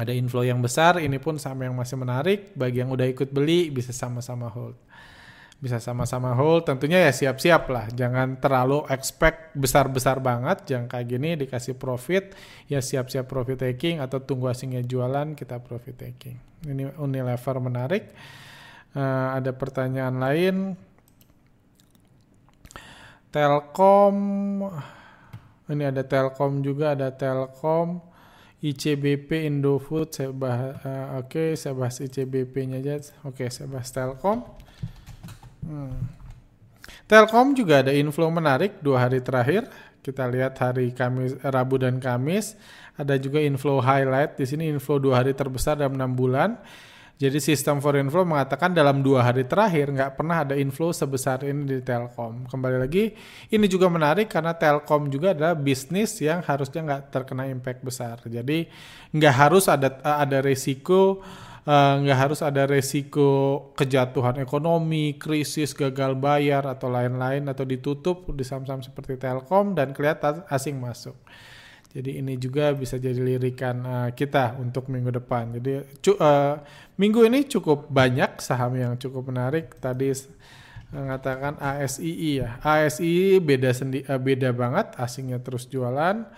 [0.00, 2.56] Ada inflow yang besar ini pun sama yang masih menarik.
[2.56, 4.87] Bagi yang udah ikut beli bisa sama-sama hold
[5.58, 6.70] bisa sama-sama hold.
[6.70, 7.86] Tentunya ya siap-siap lah.
[7.90, 10.70] Jangan terlalu expect besar-besar banget.
[10.70, 12.34] Jangan kayak gini dikasih profit.
[12.70, 16.38] Ya siap-siap profit taking atau tunggu asingnya jualan kita profit taking.
[16.62, 18.14] Ini Unilever menarik.
[18.94, 20.56] Uh, ada pertanyaan lain.
[23.28, 24.16] Telkom
[25.68, 28.00] ini ada Telkom juga ada Telkom.
[28.58, 32.98] ICBP Indofood saya bahas uh, oke okay, saya bahas ICBP-nya aja.
[33.22, 34.42] Oke okay, saya bahas Telkom
[35.68, 36.00] Hmm.
[37.04, 39.68] Telkom juga ada inflow menarik dua hari terakhir.
[40.00, 42.56] Kita lihat hari Kamis, Rabu dan Kamis
[42.96, 44.40] ada juga inflow highlight.
[44.40, 46.56] Di sini inflow dua hari terbesar dalam enam bulan.
[47.18, 51.66] Jadi sistem for inflow mengatakan dalam dua hari terakhir nggak pernah ada inflow sebesar ini
[51.66, 52.46] di Telkom.
[52.46, 53.10] Kembali lagi,
[53.50, 58.22] ini juga menarik karena Telkom juga adalah bisnis yang harusnya nggak terkena impact besar.
[58.22, 58.70] Jadi
[59.10, 61.18] nggak harus ada ada resiko
[61.68, 63.28] eh, nggak harus ada resiko
[63.76, 70.48] kejatuhan ekonomi, krisis, gagal bayar atau lain-lain atau ditutup di saham-saham seperti Telkom dan kelihatan
[70.48, 71.14] asing masuk.
[71.88, 75.56] Jadi ini juga bisa jadi lirikan uh, kita untuk minggu depan.
[75.56, 75.80] Jadi
[76.20, 76.60] uh,
[77.00, 79.72] minggu ini cukup banyak saham yang cukup menarik.
[79.80, 80.12] Tadi
[80.92, 82.60] mengatakan ASII ya.
[82.60, 86.28] ASII beda sendi uh, beda banget, asingnya terus jualan.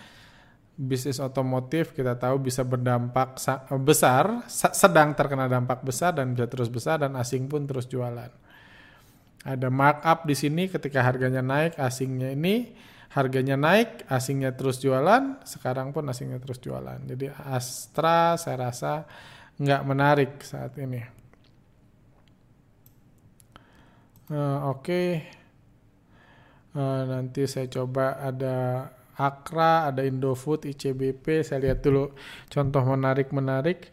[0.81, 3.37] Bisnis otomotif kita tahu bisa berdampak
[3.85, 8.33] besar, sedang terkena dampak besar dan bisa terus besar dan asing pun terus jualan.
[9.45, 12.73] Ada markup di sini ketika harganya naik, asingnya ini
[13.13, 16.97] harganya naik, asingnya terus jualan, sekarang pun asingnya terus jualan.
[17.05, 19.05] Jadi Astra saya rasa
[19.61, 21.03] nggak menarik saat ini.
[24.31, 25.09] Uh, Oke, okay.
[26.79, 28.87] uh, eh, nanti saya coba ada
[29.21, 32.17] Akra, ada Indofood, ICBP, saya lihat dulu
[32.49, 33.93] contoh menarik-menarik.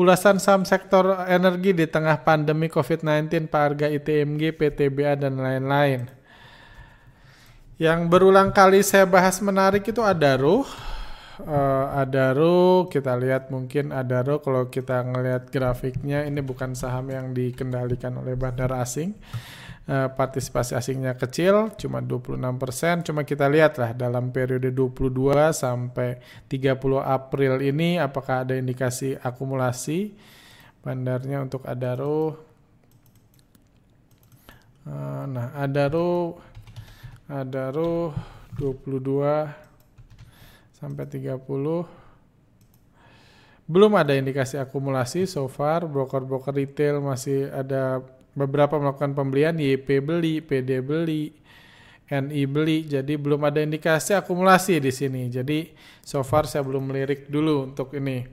[0.00, 6.08] Ulasan saham sektor energi di tengah pandemi COVID-19, Pak Harga ITMG, PTBA, dan lain-lain.
[7.76, 10.64] Yang berulang kali saya bahas menarik itu Adaro.
[11.42, 18.16] Uh, Adaro kita lihat mungkin Adaro kalau kita ngelihat grafiknya ini bukan saham yang dikendalikan
[18.16, 19.12] oleh bandar asing.
[19.82, 23.02] Uh, partisipasi asingnya kecil cuma 26%.
[23.02, 30.14] Cuma kita lihatlah dalam periode 22 sampai 30 April ini apakah ada indikasi akumulasi
[30.86, 32.38] bandarnya untuk Adaro.
[34.86, 36.38] Uh, nah, Adaro
[37.32, 38.12] ada roh
[38.60, 39.48] 22
[40.76, 41.38] sampai 30
[43.64, 50.40] belum ada indikasi akumulasi so far broker-broker retail masih ada beberapa melakukan pembelian YP beli
[50.40, 51.42] PD beli
[52.12, 52.84] NI beli.
[52.84, 55.32] Jadi belum ada indikasi akumulasi di sini.
[55.32, 55.72] Jadi
[56.04, 58.28] so far saya belum melirik dulu untuk ini.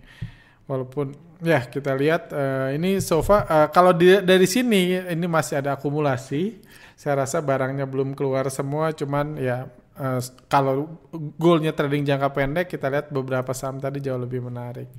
[0.67, 5.63] Walaupun ya kita lihat uh, ini so far uh, kalau di, dari sini ini masih
[5.63, 6.59] ada akumulasi.
[6.99, 8.91] Saya rasa barangnya belum keluar semua.
[8.91, 10.19] Cuman ya uh,
[10.51, 10.99] kalau
[11.39, 14.91] goalnya trading jangka pendek kita lihat beberapa saham tadi jauh lebih menarik.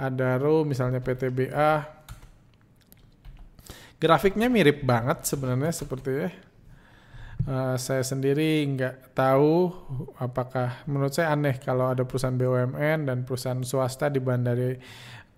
[0.00, 1.99] Ada RO misalnya PTBA
[4.00, 6.30] grafiknya mirip banget sebenarnya seperti ya
[7.46, 9.70] uh, saya sendiri nggak tahu
[10.18, 14.80] apakah menurut saya aneh kalau ada perusahaan BUMN dan perusahaan swasta dibandari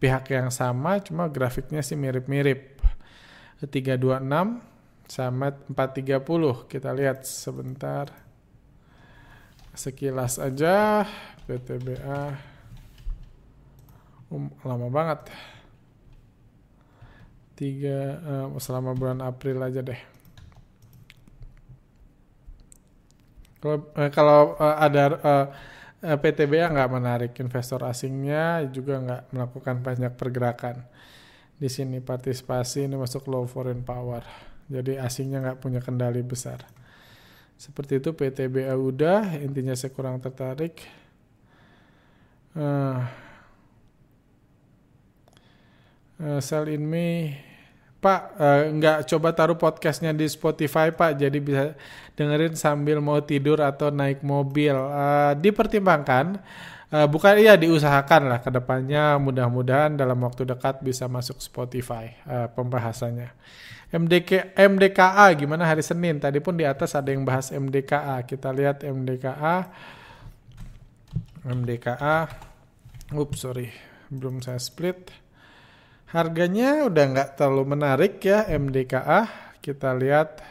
[0.03, 2.83] pihak yang sama cuma grafiknya sih mirip-mirip.
[3.63, 4.27] 326
[5.07, 8.11] sama 430 kita lihat sebentar.
[9.71, 11.07] Sekilas aja
[11.47, 12.35] PTBA
[14.35, 15.31] um, lama banget
[17.63, 20.01] tiga uh, selama bulan April aja deh
[23.63, 25.47] kalau uh, kalau uh, ada uh,
[26.19, 30.83] PTBA nggak menarik investor asingnya juga nggak melakukan banyak pergerakan
[31.55, 36.65] di sini partisipasi ini masuk low foreign power jadi asingnya nggak punya kendali besar.
[37.61, 40.81] Seperti itu PTBA udah, intinya saya kurang tertarik.
[42.57, 43.05] Uh,
[46.21, 47.37] uh, sell in me,
[48.03, 51.79] Pak uh, coba taruh podcastnya di Spotify Pak, jadi bisa
[52.19, 54.75] dengerin sambil mau tidur atau naik mobil.
[54.75, 56.43] Uh, dipertimbangkan,
[56.91, 62.51] uh, bukan iya diusahakan lah ke depannya mudah-mudahan dalam waktu dekat bisa masuk Spotify uh,
[62.51, 63.31] pembahasannya.
[63.95, 66.19] MDK MDKA gimana hari Senin?
[66.19, 68.27] Tadi pun di atas ada yang bahas MDKA.
[68.27, 69.71] Kita lihat MDKA.
[71.47, 72.19] MDKA.
[73.15, 73.69] Ups, sorry.
[74.11, 75.22] Belum saya split.
[76.13, 79.33] Harganya udah nggak terlalu menarik ya MDKA.
[79.65, 80.45] Kita lihat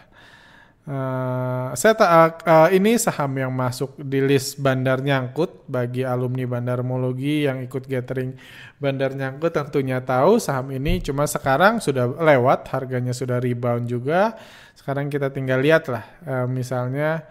[0.81, 6.41] Uh, saya tak uh, uh, ini saham yang masuk di list bandar nyangkut bagi alumni
[6.49, 8.33] bandarmologi yang ikut gathering
[8.81, 14.33] bandar nyangkut tentunya tahu saham ini cuma sekarang sudah lewat harganya sudah rebound juga
[14.73, 17.29] sekarang kita tinggal lihat lah uh, misalnya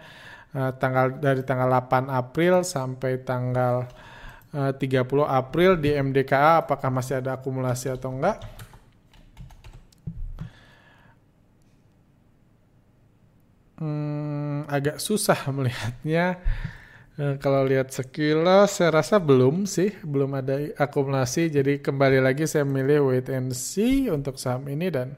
[0.55, 3.83] uh, tanggal dari tanggal 8 April sampai tanggal
[4.55, 8.39] uh, 30 April di MDKA apakah masih ada akumulasi atau enggak
[13.81, 16.37] hmm, agak susah melihatnya.
[17.17, 21.49] E, kalau lihat sekilas, saya rasa belum sih, belum ada akumulasi.
[21.49, 25.17] Jadi kembali lagi saya milih wait and see untuk saham ini dan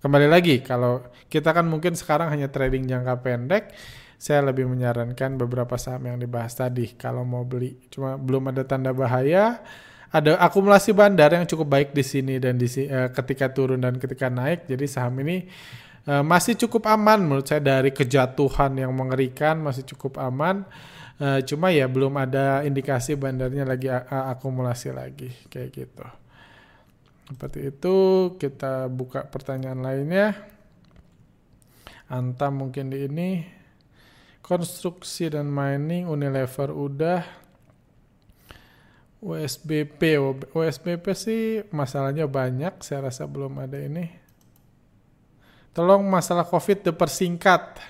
[0.00, 1.00] kembali lagi kalau
[1.32, 3.74] kita kan mungkin sekarang hanya trading jangka pendek.
[4.16, 7.76] Saya lebih menyarankan beberapa saham yang dibahas tadi kalau mau beli.
[7.92, 9.60] Cuma belum ada tanda bahaya.
[10.14, 14.30] Ada akumulasi bandar yang cukup baik di sini dan di uh, ketika turun dan ketika
[14.30, 14.70] naik.
[14.70, 15.50] Jadi saham ini
[16.06, 20.62] uh, masih cukup aman menurut saya dari kejatuhan yang mengerikan masih cukup aman.
[21.18, 26.06] Uh, cuma ya belum ada indikasi bandarnya lagi akumulasi lagi kayak gitu.
[27.24, 27.96] Seperti itu,
[28.36, 30.36] kita buka pertanyaan lainnya.
[32.12, 33.28] Anta mungkin di ini.
[34.44, 37.24] Konstruksi dan mining Unilever udah.
[39.24, 40.20] USBP,
[40.52, 44.12] USBP sih masalahnya banyak, saya rasa belum ada ini.
[45.72, 47.80] Tolong masalah COVID dipersingkat.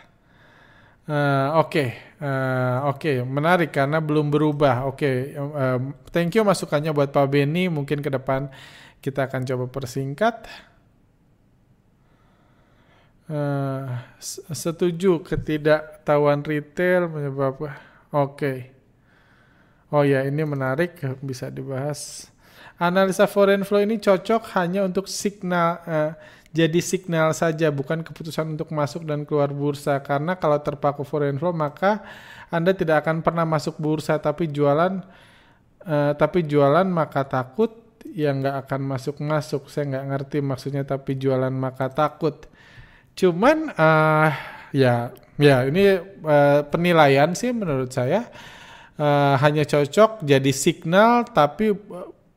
[1.11, 1.89] Uh, Oke, okay.
[2.25, 3.17] uh, oke, okay.
[3.21, 4.89] menarik karena belum berubah.
[4.89, 5.37] Oke, okay.
[5.37, 5.77] uh,
[6.09, 7.69] thank you masukannya buat Pak Beni.
[7.69, 8.49] Mungkin ke depan
[9.05, 10.49] kita akan coba persingkat.
[13.25, 13.89] Uh,
[14.53, 17.73] setuju ketidaktahuan retail menyebabkan.
[18.13, 18.37] Oke.
[18.37, 18.59] Okay.
[19.89, 22.29] Oh ya, ini menarik bisa dibahas.
[22.77, 26.13] Analisa foreign flow ini cocok hanya untuk signal uh,
[26.55, 31.51] jadi signal saja bukan keputusan untuk masuk dan keluar bursa karena kalau terpaku foreign flow
[31.51, 32.03] maka
[32.47, 35.03] Anda tidak akan pernah masuk bursa tapi jualan
[35.83, 37.75] uh, tapi jualan maka takut
[38.15, 39.67] yang nggak akan masuk-masuk.
[39.67, 42.47] Saya nggak ngerti maksudnya tapi jualan maka takut.
[43.15, 44.31] Cuman uh,
[44.75, 48.27] ya ya ini uh, penilaian sih menurut saya
[48.99, 51.75] uh, hanya cocok jadi signal tapi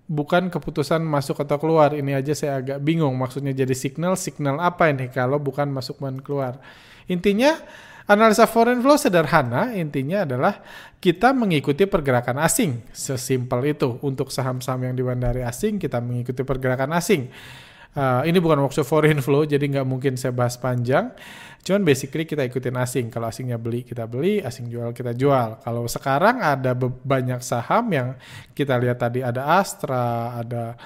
[0.07, 1.93] bukan keputusan masuk atau keluar.
[1.97, 6.21] Ini aja saya agak bingung maksudnya jadi signal signal apa ini kalau bukan masuk dan
[6.21, 6.61] keluar.
[7.09, 7.57] Intinya
[8.07, 10.63] Analisa foreign flow sederhana, intinya adalah
[11.03, 12.79] kita mengikuti pergerakan asing.
[12.95, 13.99] Sesimpel itu.
[13.99, 17.27] Untuk saham-saham yang dibandari asing, kita mengikuti pergerakan asing.
[17.97, 21.09] Uh, ini bukan workshop foreign flow, jadi nggak mungkin saya bahas panjang.
[21.65, 23.09] Cuman basically kita ikutin asing.
[23.09, 24.37] Kalau asingnya beli, kita beli.
[24.37, 25.59] Asing jual, kita jual.
[25.65, 28.13] Kalau sekarang ada banyak saham yang
[28.53, 30.77] kita lihat tadi ada Astra, ada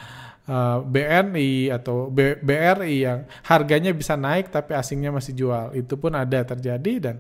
[0.48, 5.76] uh, eh, BNI atau B, BRI yang harganya bisa naik tapi asingnya masih jual.
[5.78, 7.16] Itu pun ada terjadi dan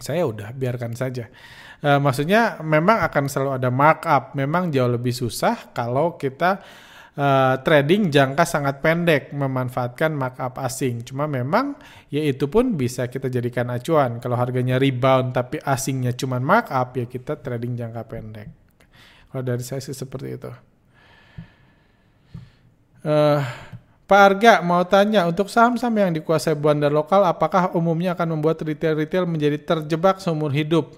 [0.00, 1.26] saya udah biarkan saja.
[1.84, 4.32] Uh, maksudnya memang akan selalu ada markup.
[4.32, 6.62] Memang jauh lebih susah kalau kita
[7.18, 11.02] uh, trading jangka sangat pendek memanfaatkan markup asing.
[11.02, 11.74] Cuma memang
[12.08, 14.22] ya itu pun bisa kita jadikan acuan.
[14.22, 18.48] Kalau harganya rebound tapi asingnya cuma markup ya kita trading jangka pendek.
[19.28, 20.50] Kalau dari saya sih seperti itu.
[23.04, 23.42] Uh,
[24.08, 29.28] Pak Arga mau tanya, untuk saham-saham yang dikuasai bandar lokal, apakah umumnya akan membuat retail-retail
[29.28, 30.96] menjadi terjebak seumur hidup?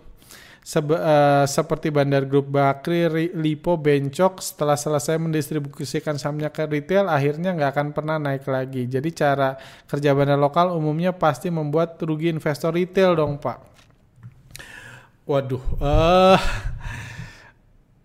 [0.60, 7.56] Sebe uh, seperti Bandar Grup Bakri, Lipo, Bencok, setelah selesai mendistribusikan sahamnya ke retail, akhirnya
[7.56, 8.84] nggak akan pernah naik lagi.
[8.84, 9.56] Jadi cara
[9.88, 13.58] kerja bandar lokal umumnya pasti membuat rugi investor retail dong Pak.
[15.24, 16.38] Waduh, uh,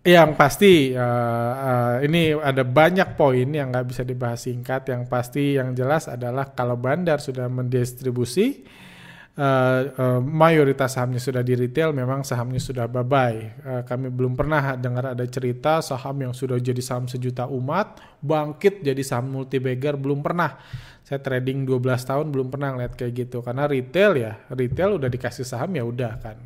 [0.07, 4.87] yang pasti uh, uh, ini ada banyak poin yang nggak bisa dibahas singkat.
[4.95, 8.63] Yang pasti yang jelas adalah kalau bandar sudah mendistribusi
[9.35, 13.39] uh, uh, mayoritas sahamnya sudah di retail, memang sahamnya sudah bye bye.
[13.63, 18.81] Uh, kami belum pernah dengar ada cerita saham yang sudah jadi saham sejuta umat bangkit
[18.81, 20.57] jadi saham multi bagger belum pernah.
[21.05, 25.45] Saya trading 12 tahun belum pernah ngeliat kayak gitu karena retail ya retail udah dikasih
[25.45, 26.37] saham ya udah kan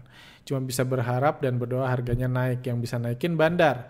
[0.44, 3.86] cuma bisa berharap dan berdoa harganya naik yang bisa naikin bandar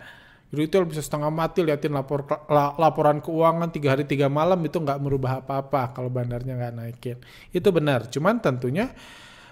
[0.50, 4.98] retail bisa setengah mati liatin lapor la, laporan keuangan tiga hari tiga malam itu nggak
[4.98, 7.18] merubah apa-apa kalau bandarnya nggak naikin.
[7.54, 8.90] Itu benar cuman tentunya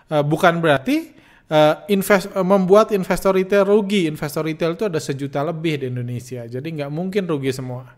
[0.09, 1.13] uh, bukan berarti
[1.53, 4.09] uh, invest uh, membuat investor retail rugi.
[4.09, 7.93] Investor retail itu ada sejuta lebih di Indonesia jadi nggak mungkin rugi semua.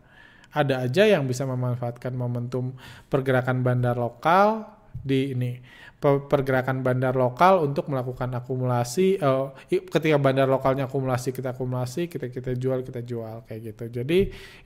[0.50, 2.74] Ada aja yang bisa memanfaatkan momentum
[3.06, 4.66] pergerakan bandar lokal
[5.00, 12.08] di ini pergerakan bandar lokal untuk melakukan akumulasi uh, ketika bandar lokalnya akumulasi kita akumulasi
[12.08, 14.00] kita kita jual kita jual kayak gitu.
[14.00, 14.20] Jadi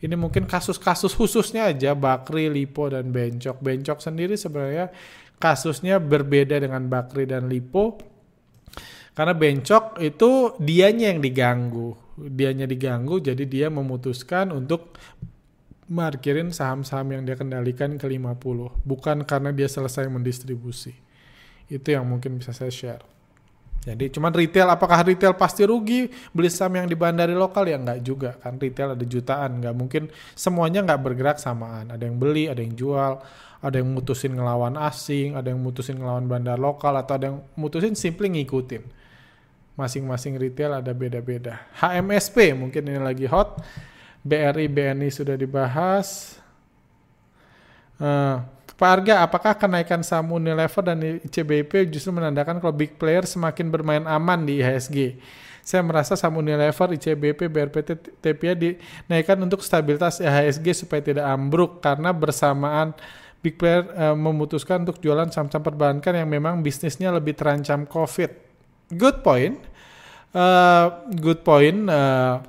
[0.06, 3.66] ini mungkin kasus-kasus khususnya aja Bakri Lipo dan Bencok.
[3.66, 4.94] Bencok sendiri sebenarnya
[5.42, 7.98] kasusnya berbeda dengan Bakri dan Lipo
[9.18, 11.98] karena Bencok itu dianya yang diganggu.
[12.14, 15.02] Dianya diganggu jadi dia memutuskan untuk
[15.90, 20.94] markirin saham-saham yang dia kendalikan ke 50 bukan karena dia selesai mendistribusi
[21.70, 23.04] itu yang mungkin bisa saya share.
[23.84, 28.00] Jadi cuman retail, apakah retail pasti rugi beli saham yang di bandari lokal ya nggak
[28.00, 30.08] juga kan retail ada jutaan, nggak mungkin
[30.40, 31.92] semuanya nggak bergerak samaan.
[31.92, 33.20] Ada yang beli, ada yang jual,
[33.60, 37.92] ada yang mutusin ngelawan asing, ada yang mutusin ngelawan bandar lokal, atau ada yang mutusin
[37.92, 38.88] simply ngikutin.
[39.76, 41.68] Masing-masing retail ada beda-beda.
[41.76, 43.60] HMSP mungkin ini lagi hot,
[44.24, 46.40] BRI, BNI sudah dibahas.
[48.00, 48.40] Uh,
[48.74, 54.02] Pak Arga, apakah kenaikan saham Unilever dan ICBP justru menandakan kalau big player semakin bermain
[54.10, 55.22] aman di IHSG?
[55.62, 62.10] Saya merasa saham Unilever, ICBP, BRPT, TPA dinaikkan untuk stabilitas IHSG supaya tidak ambruk karena
[62.10, 62.98] bersamaan
[63.46, 68.32] big player uh, memutuskan untuk jualan saham-saham perbankan yang memang bisnisnya lebih terancam COVID.
[68.98, 69.62] Good point.
[70.34, 71.88] Uh, good point.
[71.88, 72.42] Uh,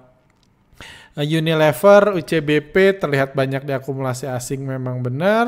[1.14, 5.47] Unilever, UCBP terlihat banyak diakumulasi asing memang benar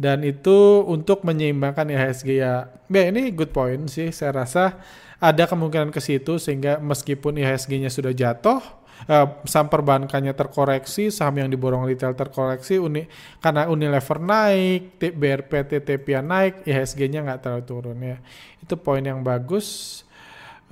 [0.00, 2.72] dan itu untuk menyeimbangkan IHSG ya.
[2.88, 4.80] Ya ini good point sih saya rasa
[5.20, 8.64] ada kemungkinan ke situ sehingga meskipun IHSG-nya sudah jatuh
[9.04, 13.04] uh, saham perbankannya terkoreksi, saham yang diborong retail terkoreksi uni
[13.44, 18.16] karena Unilever naik, BRP TTPA naik, IHSG-nya nggak terlalu turun ya.
[18.64, 20.00] Itu poin yang bagus.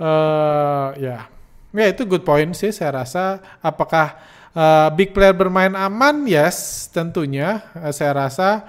[0.01, 1.29] Uh, ya.
[1.69, 4.17] Ya itu good point sih saya rasa apakah
[4.57, 6.25] uh, big player bermain aman?
[6.25, 8.65] Yes, tentunya uh, saya rasa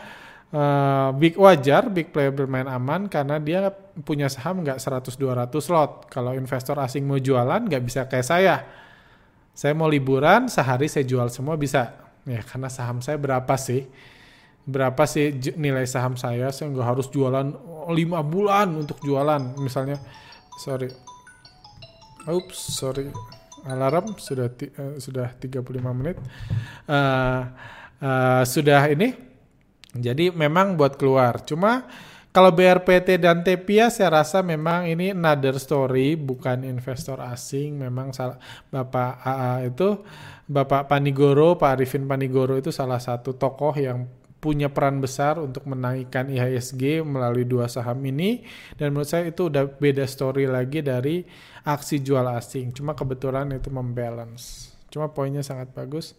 [0.50, 3.70] Uh, big wajar big player bermain aman karena dia
[4.02, 6.10] punya saham nggak 100-200 lot.
[6.10, 8.56] Kalau investor asing mau jualan nggak bisa kayak saya.
[9.54, 11.94] Saya mau liburan sehari saya jual semua bisa.
[12.26, 13.86] Ya karena saham saya berapa sih?
[14.66, 16.50] Berapa sih nilai saham saya?
[16.50, 17.46] Saya nggak harus jualan
[17.86, 17.94] 5
[18.26, 19.54] bulan untuk jualan.
[19.54, 20.02] Misalnya,
[20.58, 20.90] sorry.
[22.26, 23.06] Oops, sorry.
[23.70, 25.62] Alarm sudah uh, sudah 35
[25.94, 26.18] menit.
[26.90, 27.46] Uh,
[28.02, 29.29] uh, sudah ini
[29.94, 31.42] jadi memang buat keluar.
[31.42, 31.86] Cuma
[32.30, 37.82] kalau BRPT dan Tepia saya rasa memang ini another story, bukan investor asing.
[37.82, 38.38] Memang salah,
[38.70, 39.98] Bapak AA itu,
[40.46, 44.06] Bapak Panigoro, Pak Arifin Panigoro itu salah satu tokoh yang
[44.38, 48.46] punya peran besar untuk menaikkan IHSG melalui dua saham ini.
[48.78, 51.26] Dan menurut saya itu udah beda story lagi dari
[51.66, 52.70] aksi jual asing.
[52.70, 54.70] Cuma kebetulan itu membalance.
[54.86, 56.14] Cuma poinnya sangat bagus.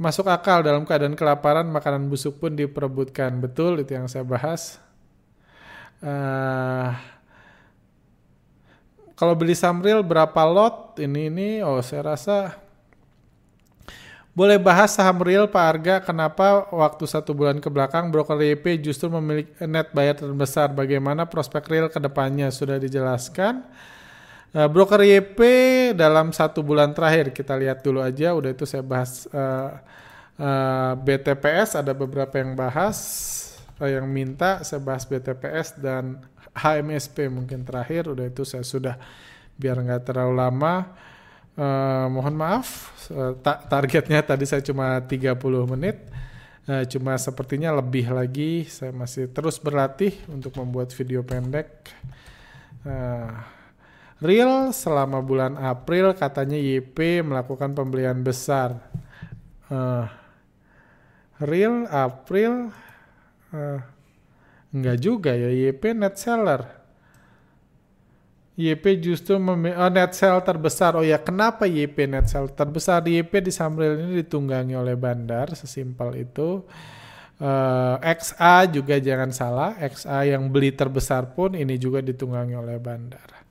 [0.00, 3.36] Masuk akal dalam keadaan kelaparan, makanan busuk pun diperebutkan.
[3.38, 4.80] Betul, itu yang saya bahas.
[6.02, 6.90] Uh,
[9.14, 10.98] kalau beli Samril berapa lot?
[10.98, 12.58] Ini ini, oh saya rasa
[14.32, 19.12] boleh bahas saham real Pak Arga, kenapa waktu satu bulan ke belakang broker YP justru
[19.12, 20.72] memiliki net buyer terbesar?
[20.72, 22.48] Bagaimana prospek real ke depannya?
[22.48, 23.60] Sudah dijelaskan.
[24.52, 25.40] Uh, broker YP
[25.96, 29.80] dalam satu bulan terakhir kita lihat dulu aja, udah itu saya bahas uh,
[30.36, 32.98] uh, eh, BTPS ada beberapa yang bahas,
[33.80, 36.20] uh, yang minta saya bahas BTPS dan
[36.52, 39.00] HMSP mungkin terakhir, udah itu saya sudah
[39.56, 41.00] biar nggak terlalu lama.
[41.56, 45.32] Uh, mohon maaf, uh, ta targetnya tadi saya cuma 30
[45.72, 45.96] menit.
[46.68, 51.88] Uh, cuma sepertinya lebih lagi, saya masih terus berlatih untuk membuat video pendek.
[52.84, 53.61] Uh,
[54.22, 58.78] Real selama bulan April katanya YP melakukan pembelian besar.
[59.66, 60.06] Uh,
[61.42, 62.70] real April
[63.50, 63.82] uh,
[64.70, 66.62] enggak juga ya YP net seller.
[68.54, 70.94] YP justru oh, net sell terbesar.
[70.94, 73.02] Oh ya, kenapa YP net sell terbesar?
[73.02, 76.62] YP di Samril ini ditunggangi oleh bandar, sesimpel itu.
[77.42, 83.41] Uh, XA juga jangan salah, XA yang beli terbesar pun ini juga ditunggangi oleh bandar.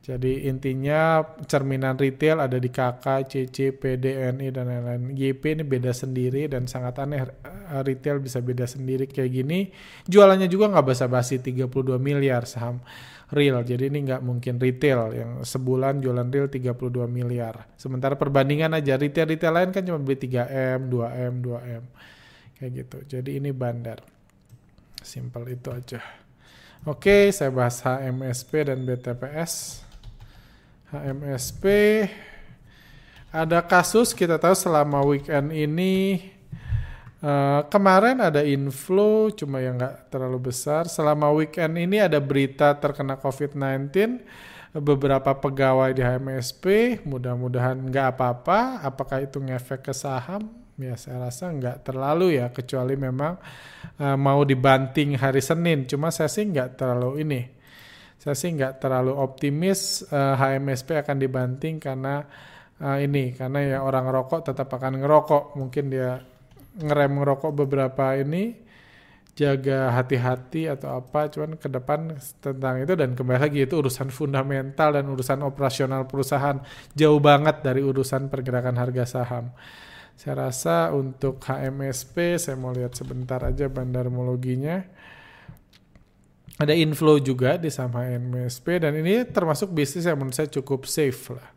[0.00, 5.12] Jadi intinya cerminan retail ada di KK, CC, PD, NI, dan lain-lain.
[5.12, 9.68] YP ini beda sendiri dan sangat aneh eh, retail bisa beda sendiri kayak gini.
[10.08, 12.80] Jualannya juga nggak basa-basi 32 miliar saham
[13.28, 13.60] real.
[13.60, 17.68] Jadi ini nggak mungkin retail yang sebulan jualan real 32 miliar.
[17.76, 21.82] Sementara perbandingan aja retail-retail lain kan cuma beli 3M, 2M, 2M.
[22.56, 22.98] Kayak gitu.
[23.04, 24.00] Jadi ini bandar.
[25.04, 26.00] Simple itu aja.
[26.88, 29.84] Oke, saya bahas HMSP dan BTPS.
[30.90, 31.64] HMSP
[33.30, 36.18] ada kasus kita tahu selama weekend ini
[37.22, 40.90] uh, kemarin ada inflow cuma yang nggak terlalu besar.
[40.90, 44.18] Selama weekend ini ada berita terkena COVID-19
[44.82, 48.82] beberapa pegawai di HMSP mudah-mudahan nggak apa-apa.
[48.82, 50.50] Apakah itu ngefek ke saham?
[50.74, 53.38] Ya saya rasa nggak terlalu ya kecuali memang
[53.94, 55.86] uh, mau dibanting hari Senin.
[55.86, 57.59] Cuma saya sih nggak terlalu ini
[58.20, 62.20] saya sih nggak terlalu optimis uh, eh, HMSP akan dibanting karena
[62.76, 65.56] uh, ini karena ya orang rokok tetap akan ngerokok.
[65.56, 66.20] Mungkin dia
[66.84, 68.52] ngerem ngerokok beberapa ini
[69.32, 72.12] jaga hati-hati atau apa cuman ke depan
[72.44, 76.60] tentang itu dan kembali lagi itu urusan fundamental dan urusan operasional perusahaan.
[76.92, 79.48] Jauh banget dari urusan pergerakan harga saham.
[80.20, 84.84] Saya rasa untuk HMSP saya mau lihat sebentar aja bandarmologinya
[86.60, 91.32] ada inflow juga di saham MSP dan ini termasuk bisnis yang menurut saya cukup safe
[91.32, 91.48] lah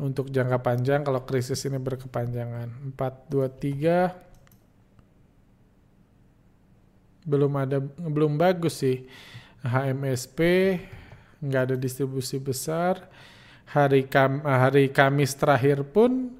[0.00, 2.96] untuk jangka panjang kalau krisis ini berkepanjangan.
[2.96, 3.44] 4 2
[7.28, 9.04] 3 belum ada belum bagus sih.
[9.60, 10.40] HMSP
[11.44, 13.04] nggak ada distribusi besar.
[13.76, 16.32] Hari Kam, hari Kamis terakhir pun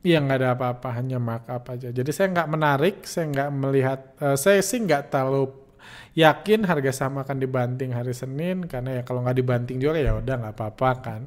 [0.00, 1.92] ya nggak ada apa-apa hanya markup aja.
[1.92, 5.67] Jadi saya nggak menarik saya nggak melihat uh, saya sih nggak terlalu
[6.14, 10.34] yakin harga saham akan dibanting hari Senin karena ya kalau nggak dibanting juga ya udah
[10.46, 11.20] nggak apa-apa kan.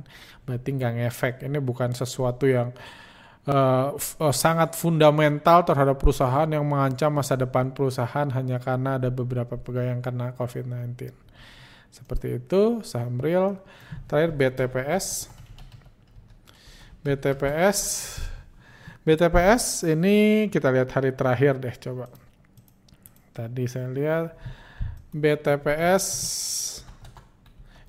[0.44, 1.36] Berarti nggak ngefek.
[1.48, 2.74] Ini bukan sesuatu yang
[3.48, 9.58] uh, uh, sangat fundamental terhadap perusahaan yang mengancam masa depan perusahaan hanya karena ada beberapa
[9.58, 11.14] pegawai yang kena COVID-19
[11.92, 13.60] seperti itu saham real
[14.08, 15.28] terakhir BTPS
[17.04, 17.80] BTPS
[19.04, 22.06] BTPS ini kita lihat hari terakhir deh coba.
[23.42, 24.38] Tadi saya lihat
[25.10, 26.06] BTPS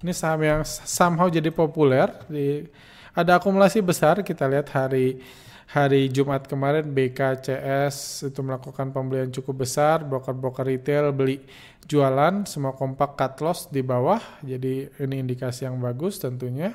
[0.00, 2.64] ini saham yang somehow jadi populer di
[3.12, 5.20] ada akumulasi besar kita lihat hari
[5.68, 11.44] hari Jumat kemarin BKCS itu melakukan pembelian cukup besar broker-broker retail beli
[11.84, 16.72] jualan semua kompak cut loss di bawah jadi ini indikasi yang bagus tentunya.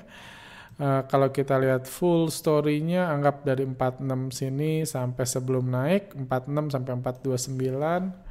[0.78, 6.94] Uh, kalau kita lihat full story-nya anggap dari 46 sini sampai sebelum naik 46 sampai
[7.02, 8.27] 429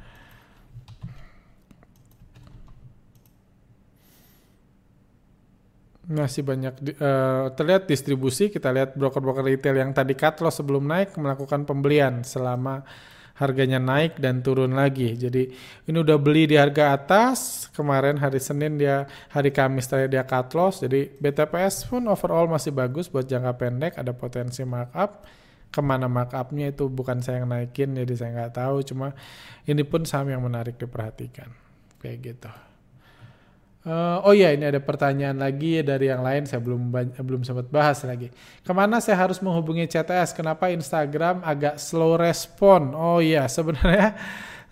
[6.07, 11.19] masih banyak uh, terlihat distribusi kita lihat broker-broker retail yang tadi cut loss sebelum naik
[11.19, 12.87] melakukan pembelian selama
[13.37, 15.13] harganya naik dan turun lagi.
[15.13, 15.51] Jadi
[15.85, 20.49] ini udah beli di harga atas, kemarin hari Senin dia hari Kamis tadi dia cut
[20.57, 20.81] loss.
[20.81, 25.27] Jadi BTPS pun overall masih bagus buat jangka pendek, ada potensi markup.
[25.67, 28.81] Ke mana markupnya itu bukan saya yang naikin, jadi saya nggak tahu.
[28.87, 29.13] Cuma
[29.67, 31.51] ini pun saham yang menarik diperhatikan,
[32.01, 32.66] kayak gitu.
[33.87, 36.91] Uh, oh iya ini ada pertanyaan lagi dari yang lain saya belum
[37.23, 38.27] belum sempat bahas lagi.
[38.59, 40.35] Ke mana saya harus menghubungi CTS?
[40.35, 42.91] Kenapa Instagram agak slow respon?
[42.91, 44.11] Oh iya sebenarnya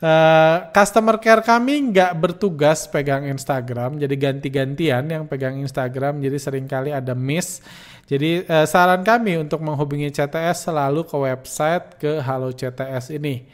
[0.03, 6.67] uh, customer care kami nggak bertugas pegang Instagram, jadi ganti-gantian yang pegang Instagram, jadi sering
[6.67, 7.63] kali ada miss.
[8.11, 13.47] Jadi uh, saran kami untuk menghubungi CTS selalu ke website ke Halo CTS ini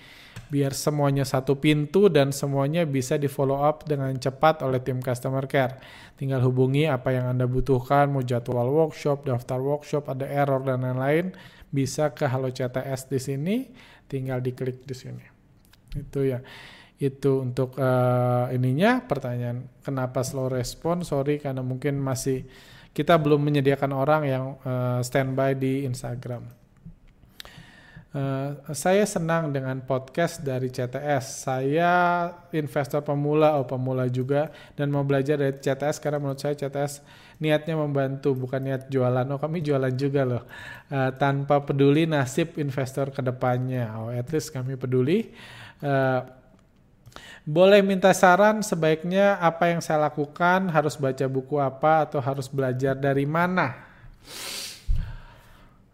[0.51, 5.47] biar semuanya satu pintu dan semuanya bisa di follow up dengan cepat oleh tim customer
[5.47, 5.79] care.
[6.19, 11.31] Tinggal hubungi apa yang Anda butuhkan, mau jadwal workshop, daftar workshop, ada error dan lain-lain,
[11.71, 13.55] bisa ke Halo CTS di sini,
[14.11, 15.23] tinggal diklik di sini.
[15.95, 16.43] Itu ya.
[16.99, 21.07] Itu untuk uh, ininya pertanyaan kenapa slow respon?
[21.07, 22.45] Sorry karena mungkin masih
[22.91, 26.60] kita belum menyediakan orang yang uh, standby di Instagram.
[28.11, 31.47] Uh, saya senang dengan podcast dari CTS.
[31.47, 36.99] Saya investor pemula, oh pemula juga, dan mau belajar dari CTS karena menurut saya CTS
[37.39, 39.23] niatnya membantu, bukan niat jualan.
[39.31, 40.43] Oh kami jualan juga loh,
[40.91, 43.95] uh, tanpa peduli nasib investor ke depannya.
[43.95, 45.31] Oh at least kami peduli.
[45.79, 46.27] Uh,
[47.47, 52.91] boleh minta saran sebaiknya apa yang saya lakukan, harus baca buku apa, atau harus belajar
[52.91, 53.87] dari mana?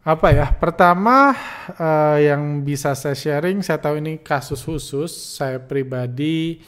[0.07, 0.47] Apa ya?
[0.55, 1.35] Pertama
[1.75, 6.63] uh, yang bisa saya sharing saya tahu ini kasus khusus saya pribadi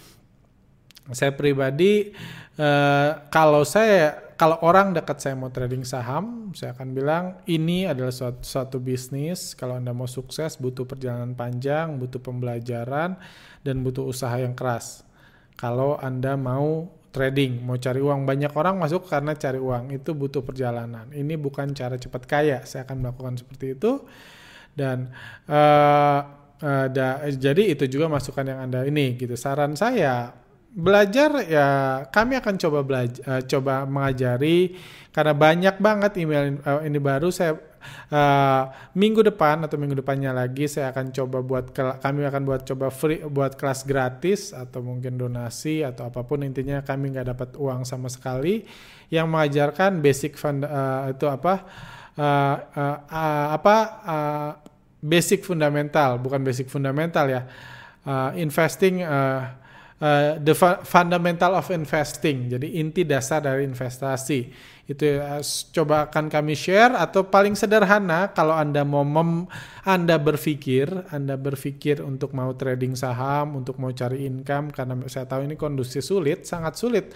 [1.15, 2.11] saya pribadi
[2.59, 8.11] uh, kalau saya kalau orang dekat saya mau trading saham saya akan bilang ini adalah
[8.11, 9.55] suatu, suatu bisnis.
[9.55, 13.15] Kalau anda mau sukses butuh perjalanan panjang butuh pembelajaran
[13.63, 15.07] dan butuh usaha yang keras.
[15.55, 18.25] Kalau anda mau trading, mau cari uang.
[18.25, 21.09] Banyak orang masuk karena cari uang, itu butuh perjalanan.
[21.09, 22.63] Ini bukan cara cepat kaya.
[22.65, 24.05] Saya akan melakukan seperti itu.
[24.73, 25.11] Dan
[25.49, 26.19] uh,
[26.61, 29.33] uh, da, jadi itu juga masukan yang Anda ini gitu.
[29.35, 30.31] Saran saya
[30.69, 31.67] belajar ya
[32.13, 34.77] kami akan coba belajar uh, coba mengajari
[35.09, 37.57] karena banyak banget email uh, ini baru saya
[38.11, 38.63] uh,
[38.93, 43.23] minggu depan atau minggu depannya lagi saya akan coba buat kami akan buat coba free
[43.25, 46.43] buat kelas gratis atau mungkin donasi atau apa pun.
[46.43, 48.67] Intinya kami nggak dapat uang sama sekali.
[49.09, 51.65] Yang mengajarkan basic fund uh, itu apa?
[52.13, 53.75] Uh, uh, uh, apa?
[54.05, 54.51] Uh,
[54.99, 57.47] basic fundamental bukan basic fundamental ya.
[58.03, 59.59] Uh, investing uh,
[59.99, 62.51] uh, the fundamental of investing.
[62.51, 64.49] Jadi inti dasar dari investasi
[64.89, 65.37] itu uh,
[65.69, 69.45] coba akan kami share atau paling sederhana kalau anda mau mem,
[69.85, 75.45] anda berpikir anda berpikir untuk mau trading saham untuk mau cari income karena saya tahu
[75.45, 77.13] ini kondisi sulit sangat sulit.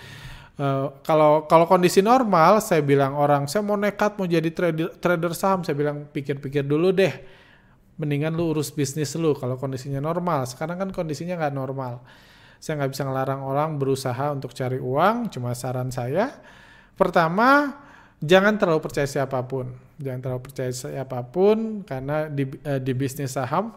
[0.53, 5.33] Uh, kalau kalau kondisi normal saya bilang orang saya mau nekat mau jadi trader trader
[5.33, 7.09] saham saya bilang pikir-pikir dulu deh
[7.97, 12.05] mendingan lu urus bisnis lu kalau kondisinya normal sekarang kan kondisinya nggak normal
[12.63, 15.27] saya nggak bisa ngelarang orang berusaha untuk cari uang.
[15.35, 16.31] Cuma saran saya,
[16.95, 17.77] pertama
[18.23, 19.71] jangan terlalu percaya siapa pun.
[19.99, 23.75] Jangan terlalu percaya siapa pun karena di, uh, di bisnis saham,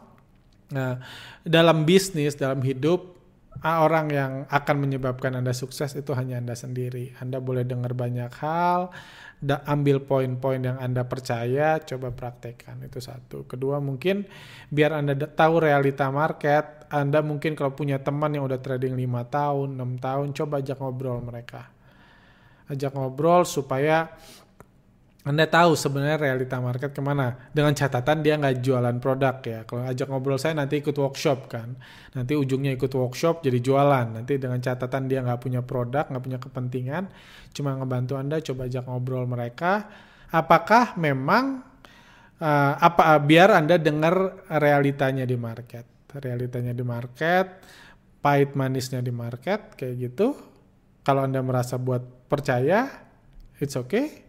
[0.72, 0.98] nah,
[1.44, 3.16] dalam bisnis, dalam hidup,
[3.64, 7.16] orang yang akan menyebabkan Anda sukses itu hanya Anda sendiri.
[7.22, 8.92] Anda boleh dengar banyak hal,
[9.40, 13.48] da, ambil poin-poin yang Anda percaya, coba praktekkan itu satu.
[13.48, 14.28] Kedua mungkin
[14.68, 19.68] biar Anda tahu realita market, Anda mungkin kalau punya teman yang udah trading 5 tahun,
[19.78, 21.75] 6 tahun, coba ajak ngobrol mereka.
[22.66, 24.10] Ajak ngobrol supaya
[25.26, 27.34] anda tahu sebenarnya realita market ke mana.
[27.50, 29.60] Dengan catatan dia nggak jualan produk ya.
[29.66, 31.74] Kalau ajak ngobrol saya nanti ikut workshop kan.
[32.14, 34.06] Nanti ujungnya ikut workshop jadi jualan.
[34.22, 37.10] Nanti dengan catatan dia nggak punya produk, nggak punya kepentingan.
[37.50, 39.90] Cuma ngebantu Anda coba ajak ngobrol mereka.
[40.30, 41.58] Apakah memang
[42.38, 45.90] uh, apa biar Anda dengar realitanya di market.
[46.22, 47.66] Realitanya di market,
[48.22, 50.38] pahit manisnya di market kayak gitu.
[51.02, 52.90] Kalau Anda merasa buat percaya,
[53.58, 54.26] it's okay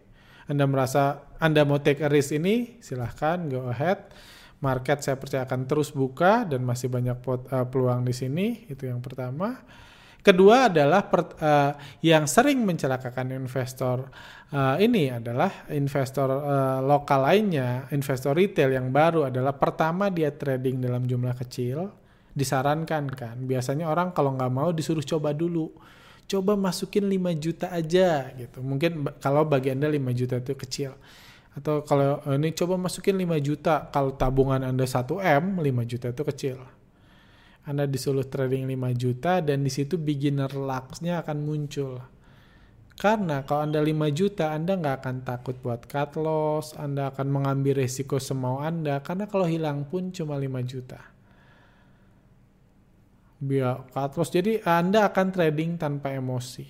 [0.48, 4.10] anda merasa Anda mau take a risk ini, silahkan go ahead.
[4.58, 8.66] Market saya percaya akan terus buka dan masih banyak pot, uh, peluang di sini.
[8.66, 9.62] Itu yang pertama.
[10.26, 14.10] Kedua adalah per, uh, yang sering mencelakakan investor
[14.50, 20.82] uh, ini adalah investor uh, lokal lainnya, investor retail yang baru adalah pertama dia trading
[20.82, 21.94] dalam jumlah kecil,
[22.34, 23.46] disarankan kan.
[23.46, 25.70] Biasanya orang kalau nggak mau disuruh coba dulu
[26.28, 28.60] coba masukin 5 juta aja gitu.
[28.60, 30.92] Mungkin kalau bagi Anda 5 juta itu kecil.
[31.56, 36.24] Atau kalau eh, ini coba masukin 5 juta, kalau tabungan Anda 1M, 5 juta itu
[36.28, 36.58] kecil.
[37.68, 42.00] Anda disuruh trading 5 juta dan di situ beginner luck-nya akan muncul.
[42.98, 47.84] Karena kalau Anda 5 juta, Anda nggak akan takut buat cut loss, Anda akan mengambil
[47.84, 51.17] resiko semau Anda, karena kalau hilang pun cuma 5 juta
[53.38, 54.34] biar loss.
[54.34, 56.66] Jadi Anda akan trading tanpa emosi.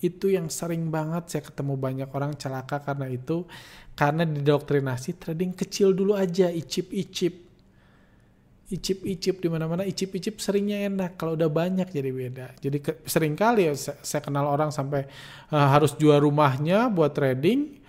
[0.00, 3.44] Itu yang sering banget saya ketemu banyak orang celaka karena itu.
[3.92, 7.52] Karena didoktrinasi trading kecil dulu aja, icip-icip.
[8.70, 11.20] Icip-icip di mana-mana, icip-icip seringnya enak.
[11.20, 12.46] Kalau udah banyak jadi beda.
[12.64, 15.04] Jadi ke, sering kali ya saya, saya kenal orang sampai
[15.52, 17.79] uh, harus jual rumahnya buat trading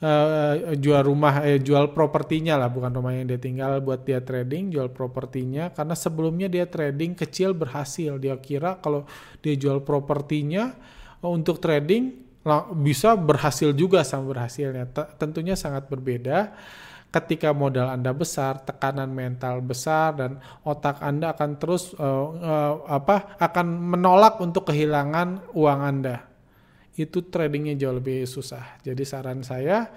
[0.00, 4.72] uh, jual rumah eh, jual propertinya lah bukan rumah yang dia tinggal buat dia trading
[4.72, 5.70] jual propertinya.
[5.70, 8.16] Karena sebelumnya dia trading kecil berhasil.
[8.16, 9.04] Dia kira kalau
[9.44, 10.72] dia jual propertinya
[11.20, 12.28] uh, untuk trading
[12.80, 14.88] bisa berhasil juga sama berhasilnya.
[14.88, 16.56] T tentunya sangat berbeda
[17.10, 23.36] ketika modal Anda besar, tekanan mental besar dan otak Anda akan terus uh, uh, apa
[23.36, 23.66] akan
[23.98, 26.29] menolak untuk kehilangan uang Anda
[27.00, 28.76] itu tradingnya jauh lebih susah.
[28.84, 29.88] Jadi saran saya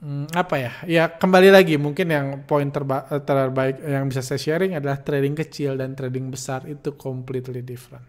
[0.00, 0.72] hmm, apa ya?
[0.88, 5.76] Ya kembali lagi mungkin yang poin terba terbaik yang bisa saya sharing adalah trading kecil
[5.76, 8.08] dan trading besar itu completely different.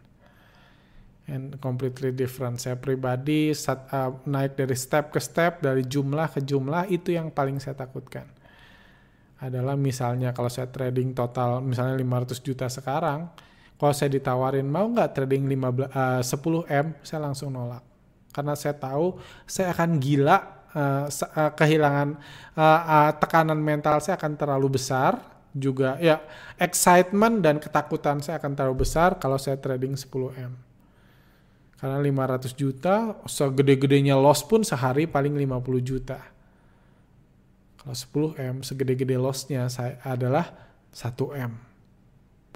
[1.27, 2.63] And completely different.
[2.63, 7.35] Saya pribadi saat, uh, naik dari step ke step, dari jumlah ke jumlah itu yang
[7.35, 8.23] paling saya takutkan.
[9.43, 13.27] Adalah misalnya kalau saya trading total misalnya 500 juta sekarang,
[13.77, 17.85] kalau saya ditawarin mau nggak trading 15, uh, 10 m, saya langsung nolak.
[18.33, 20.37] Karena saya tahu saya akan gila,
[20.73, 22.17] uh, uh, kehilangan
[22.57, 25.37] uh, uh, tekanan mental saya akan terlalu besar.
[25.57, 26.21] Juga ya
[26.61, 30.53] excitement dan ketakutan saya akan terlalu besar kalau saya trading 10 m.
[31.77, 36.17] Karena 500 juta, segede-gedenya loss pun sehari paling 50 juta.
[37.77, 37.93] Kalau
[38.33, 40.49] 10 m, segede-gede lossnya saya adalah
[40.93, 41.66] 1 m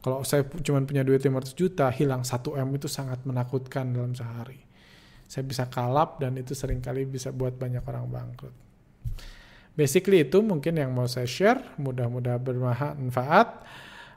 [0.01, 4.57] kalau saya cuma punya duit 500 juta, hilang 1 M itu sangat menakutkan dalam sehari.
[5.29, 8.55] Saya bisa kalap dan itu sering kali bisa buat banyak orang bangkrut.
[9.77, 13.63] Basically itu mungkin yang mau saya share, mudah-mudahan bermanfaat.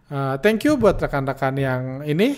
[0.08, 2.36] Uh, thank you buat rekan-rekan yang ini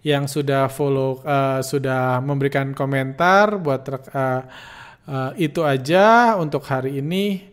[0.00, 4.42] yang sudah follow, uh, sudah memberikan komentar buat uh,
[5.06, 7.49] uh, itu aja untuk hari ini.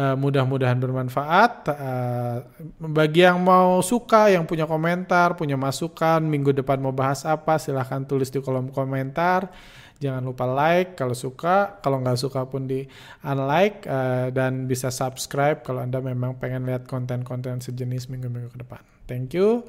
[0.00, 1.68] Uh, mudah-mudahan bermanfaat.
[1.76, 2.40] Uh,
[2.80, 8.00] bagi yang mau suka, yang punya komentar, punya masukan, minggu depan mau bahas apa, silahkan
[8.08, 9.52] tulis di kolom komentar.
[10.00, 12.88] Jangan lupa like kalau suka, kalau nggak suka pun di
[13.20, 18.80] unlike uh, dan bisa subscribe kalau anda memang pengen lihat konten-konten sejenis minggu-minggu ke depan.
[19.04, 19.68] Thank you,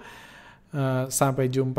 [1.12, 1.68] sampai jumpa.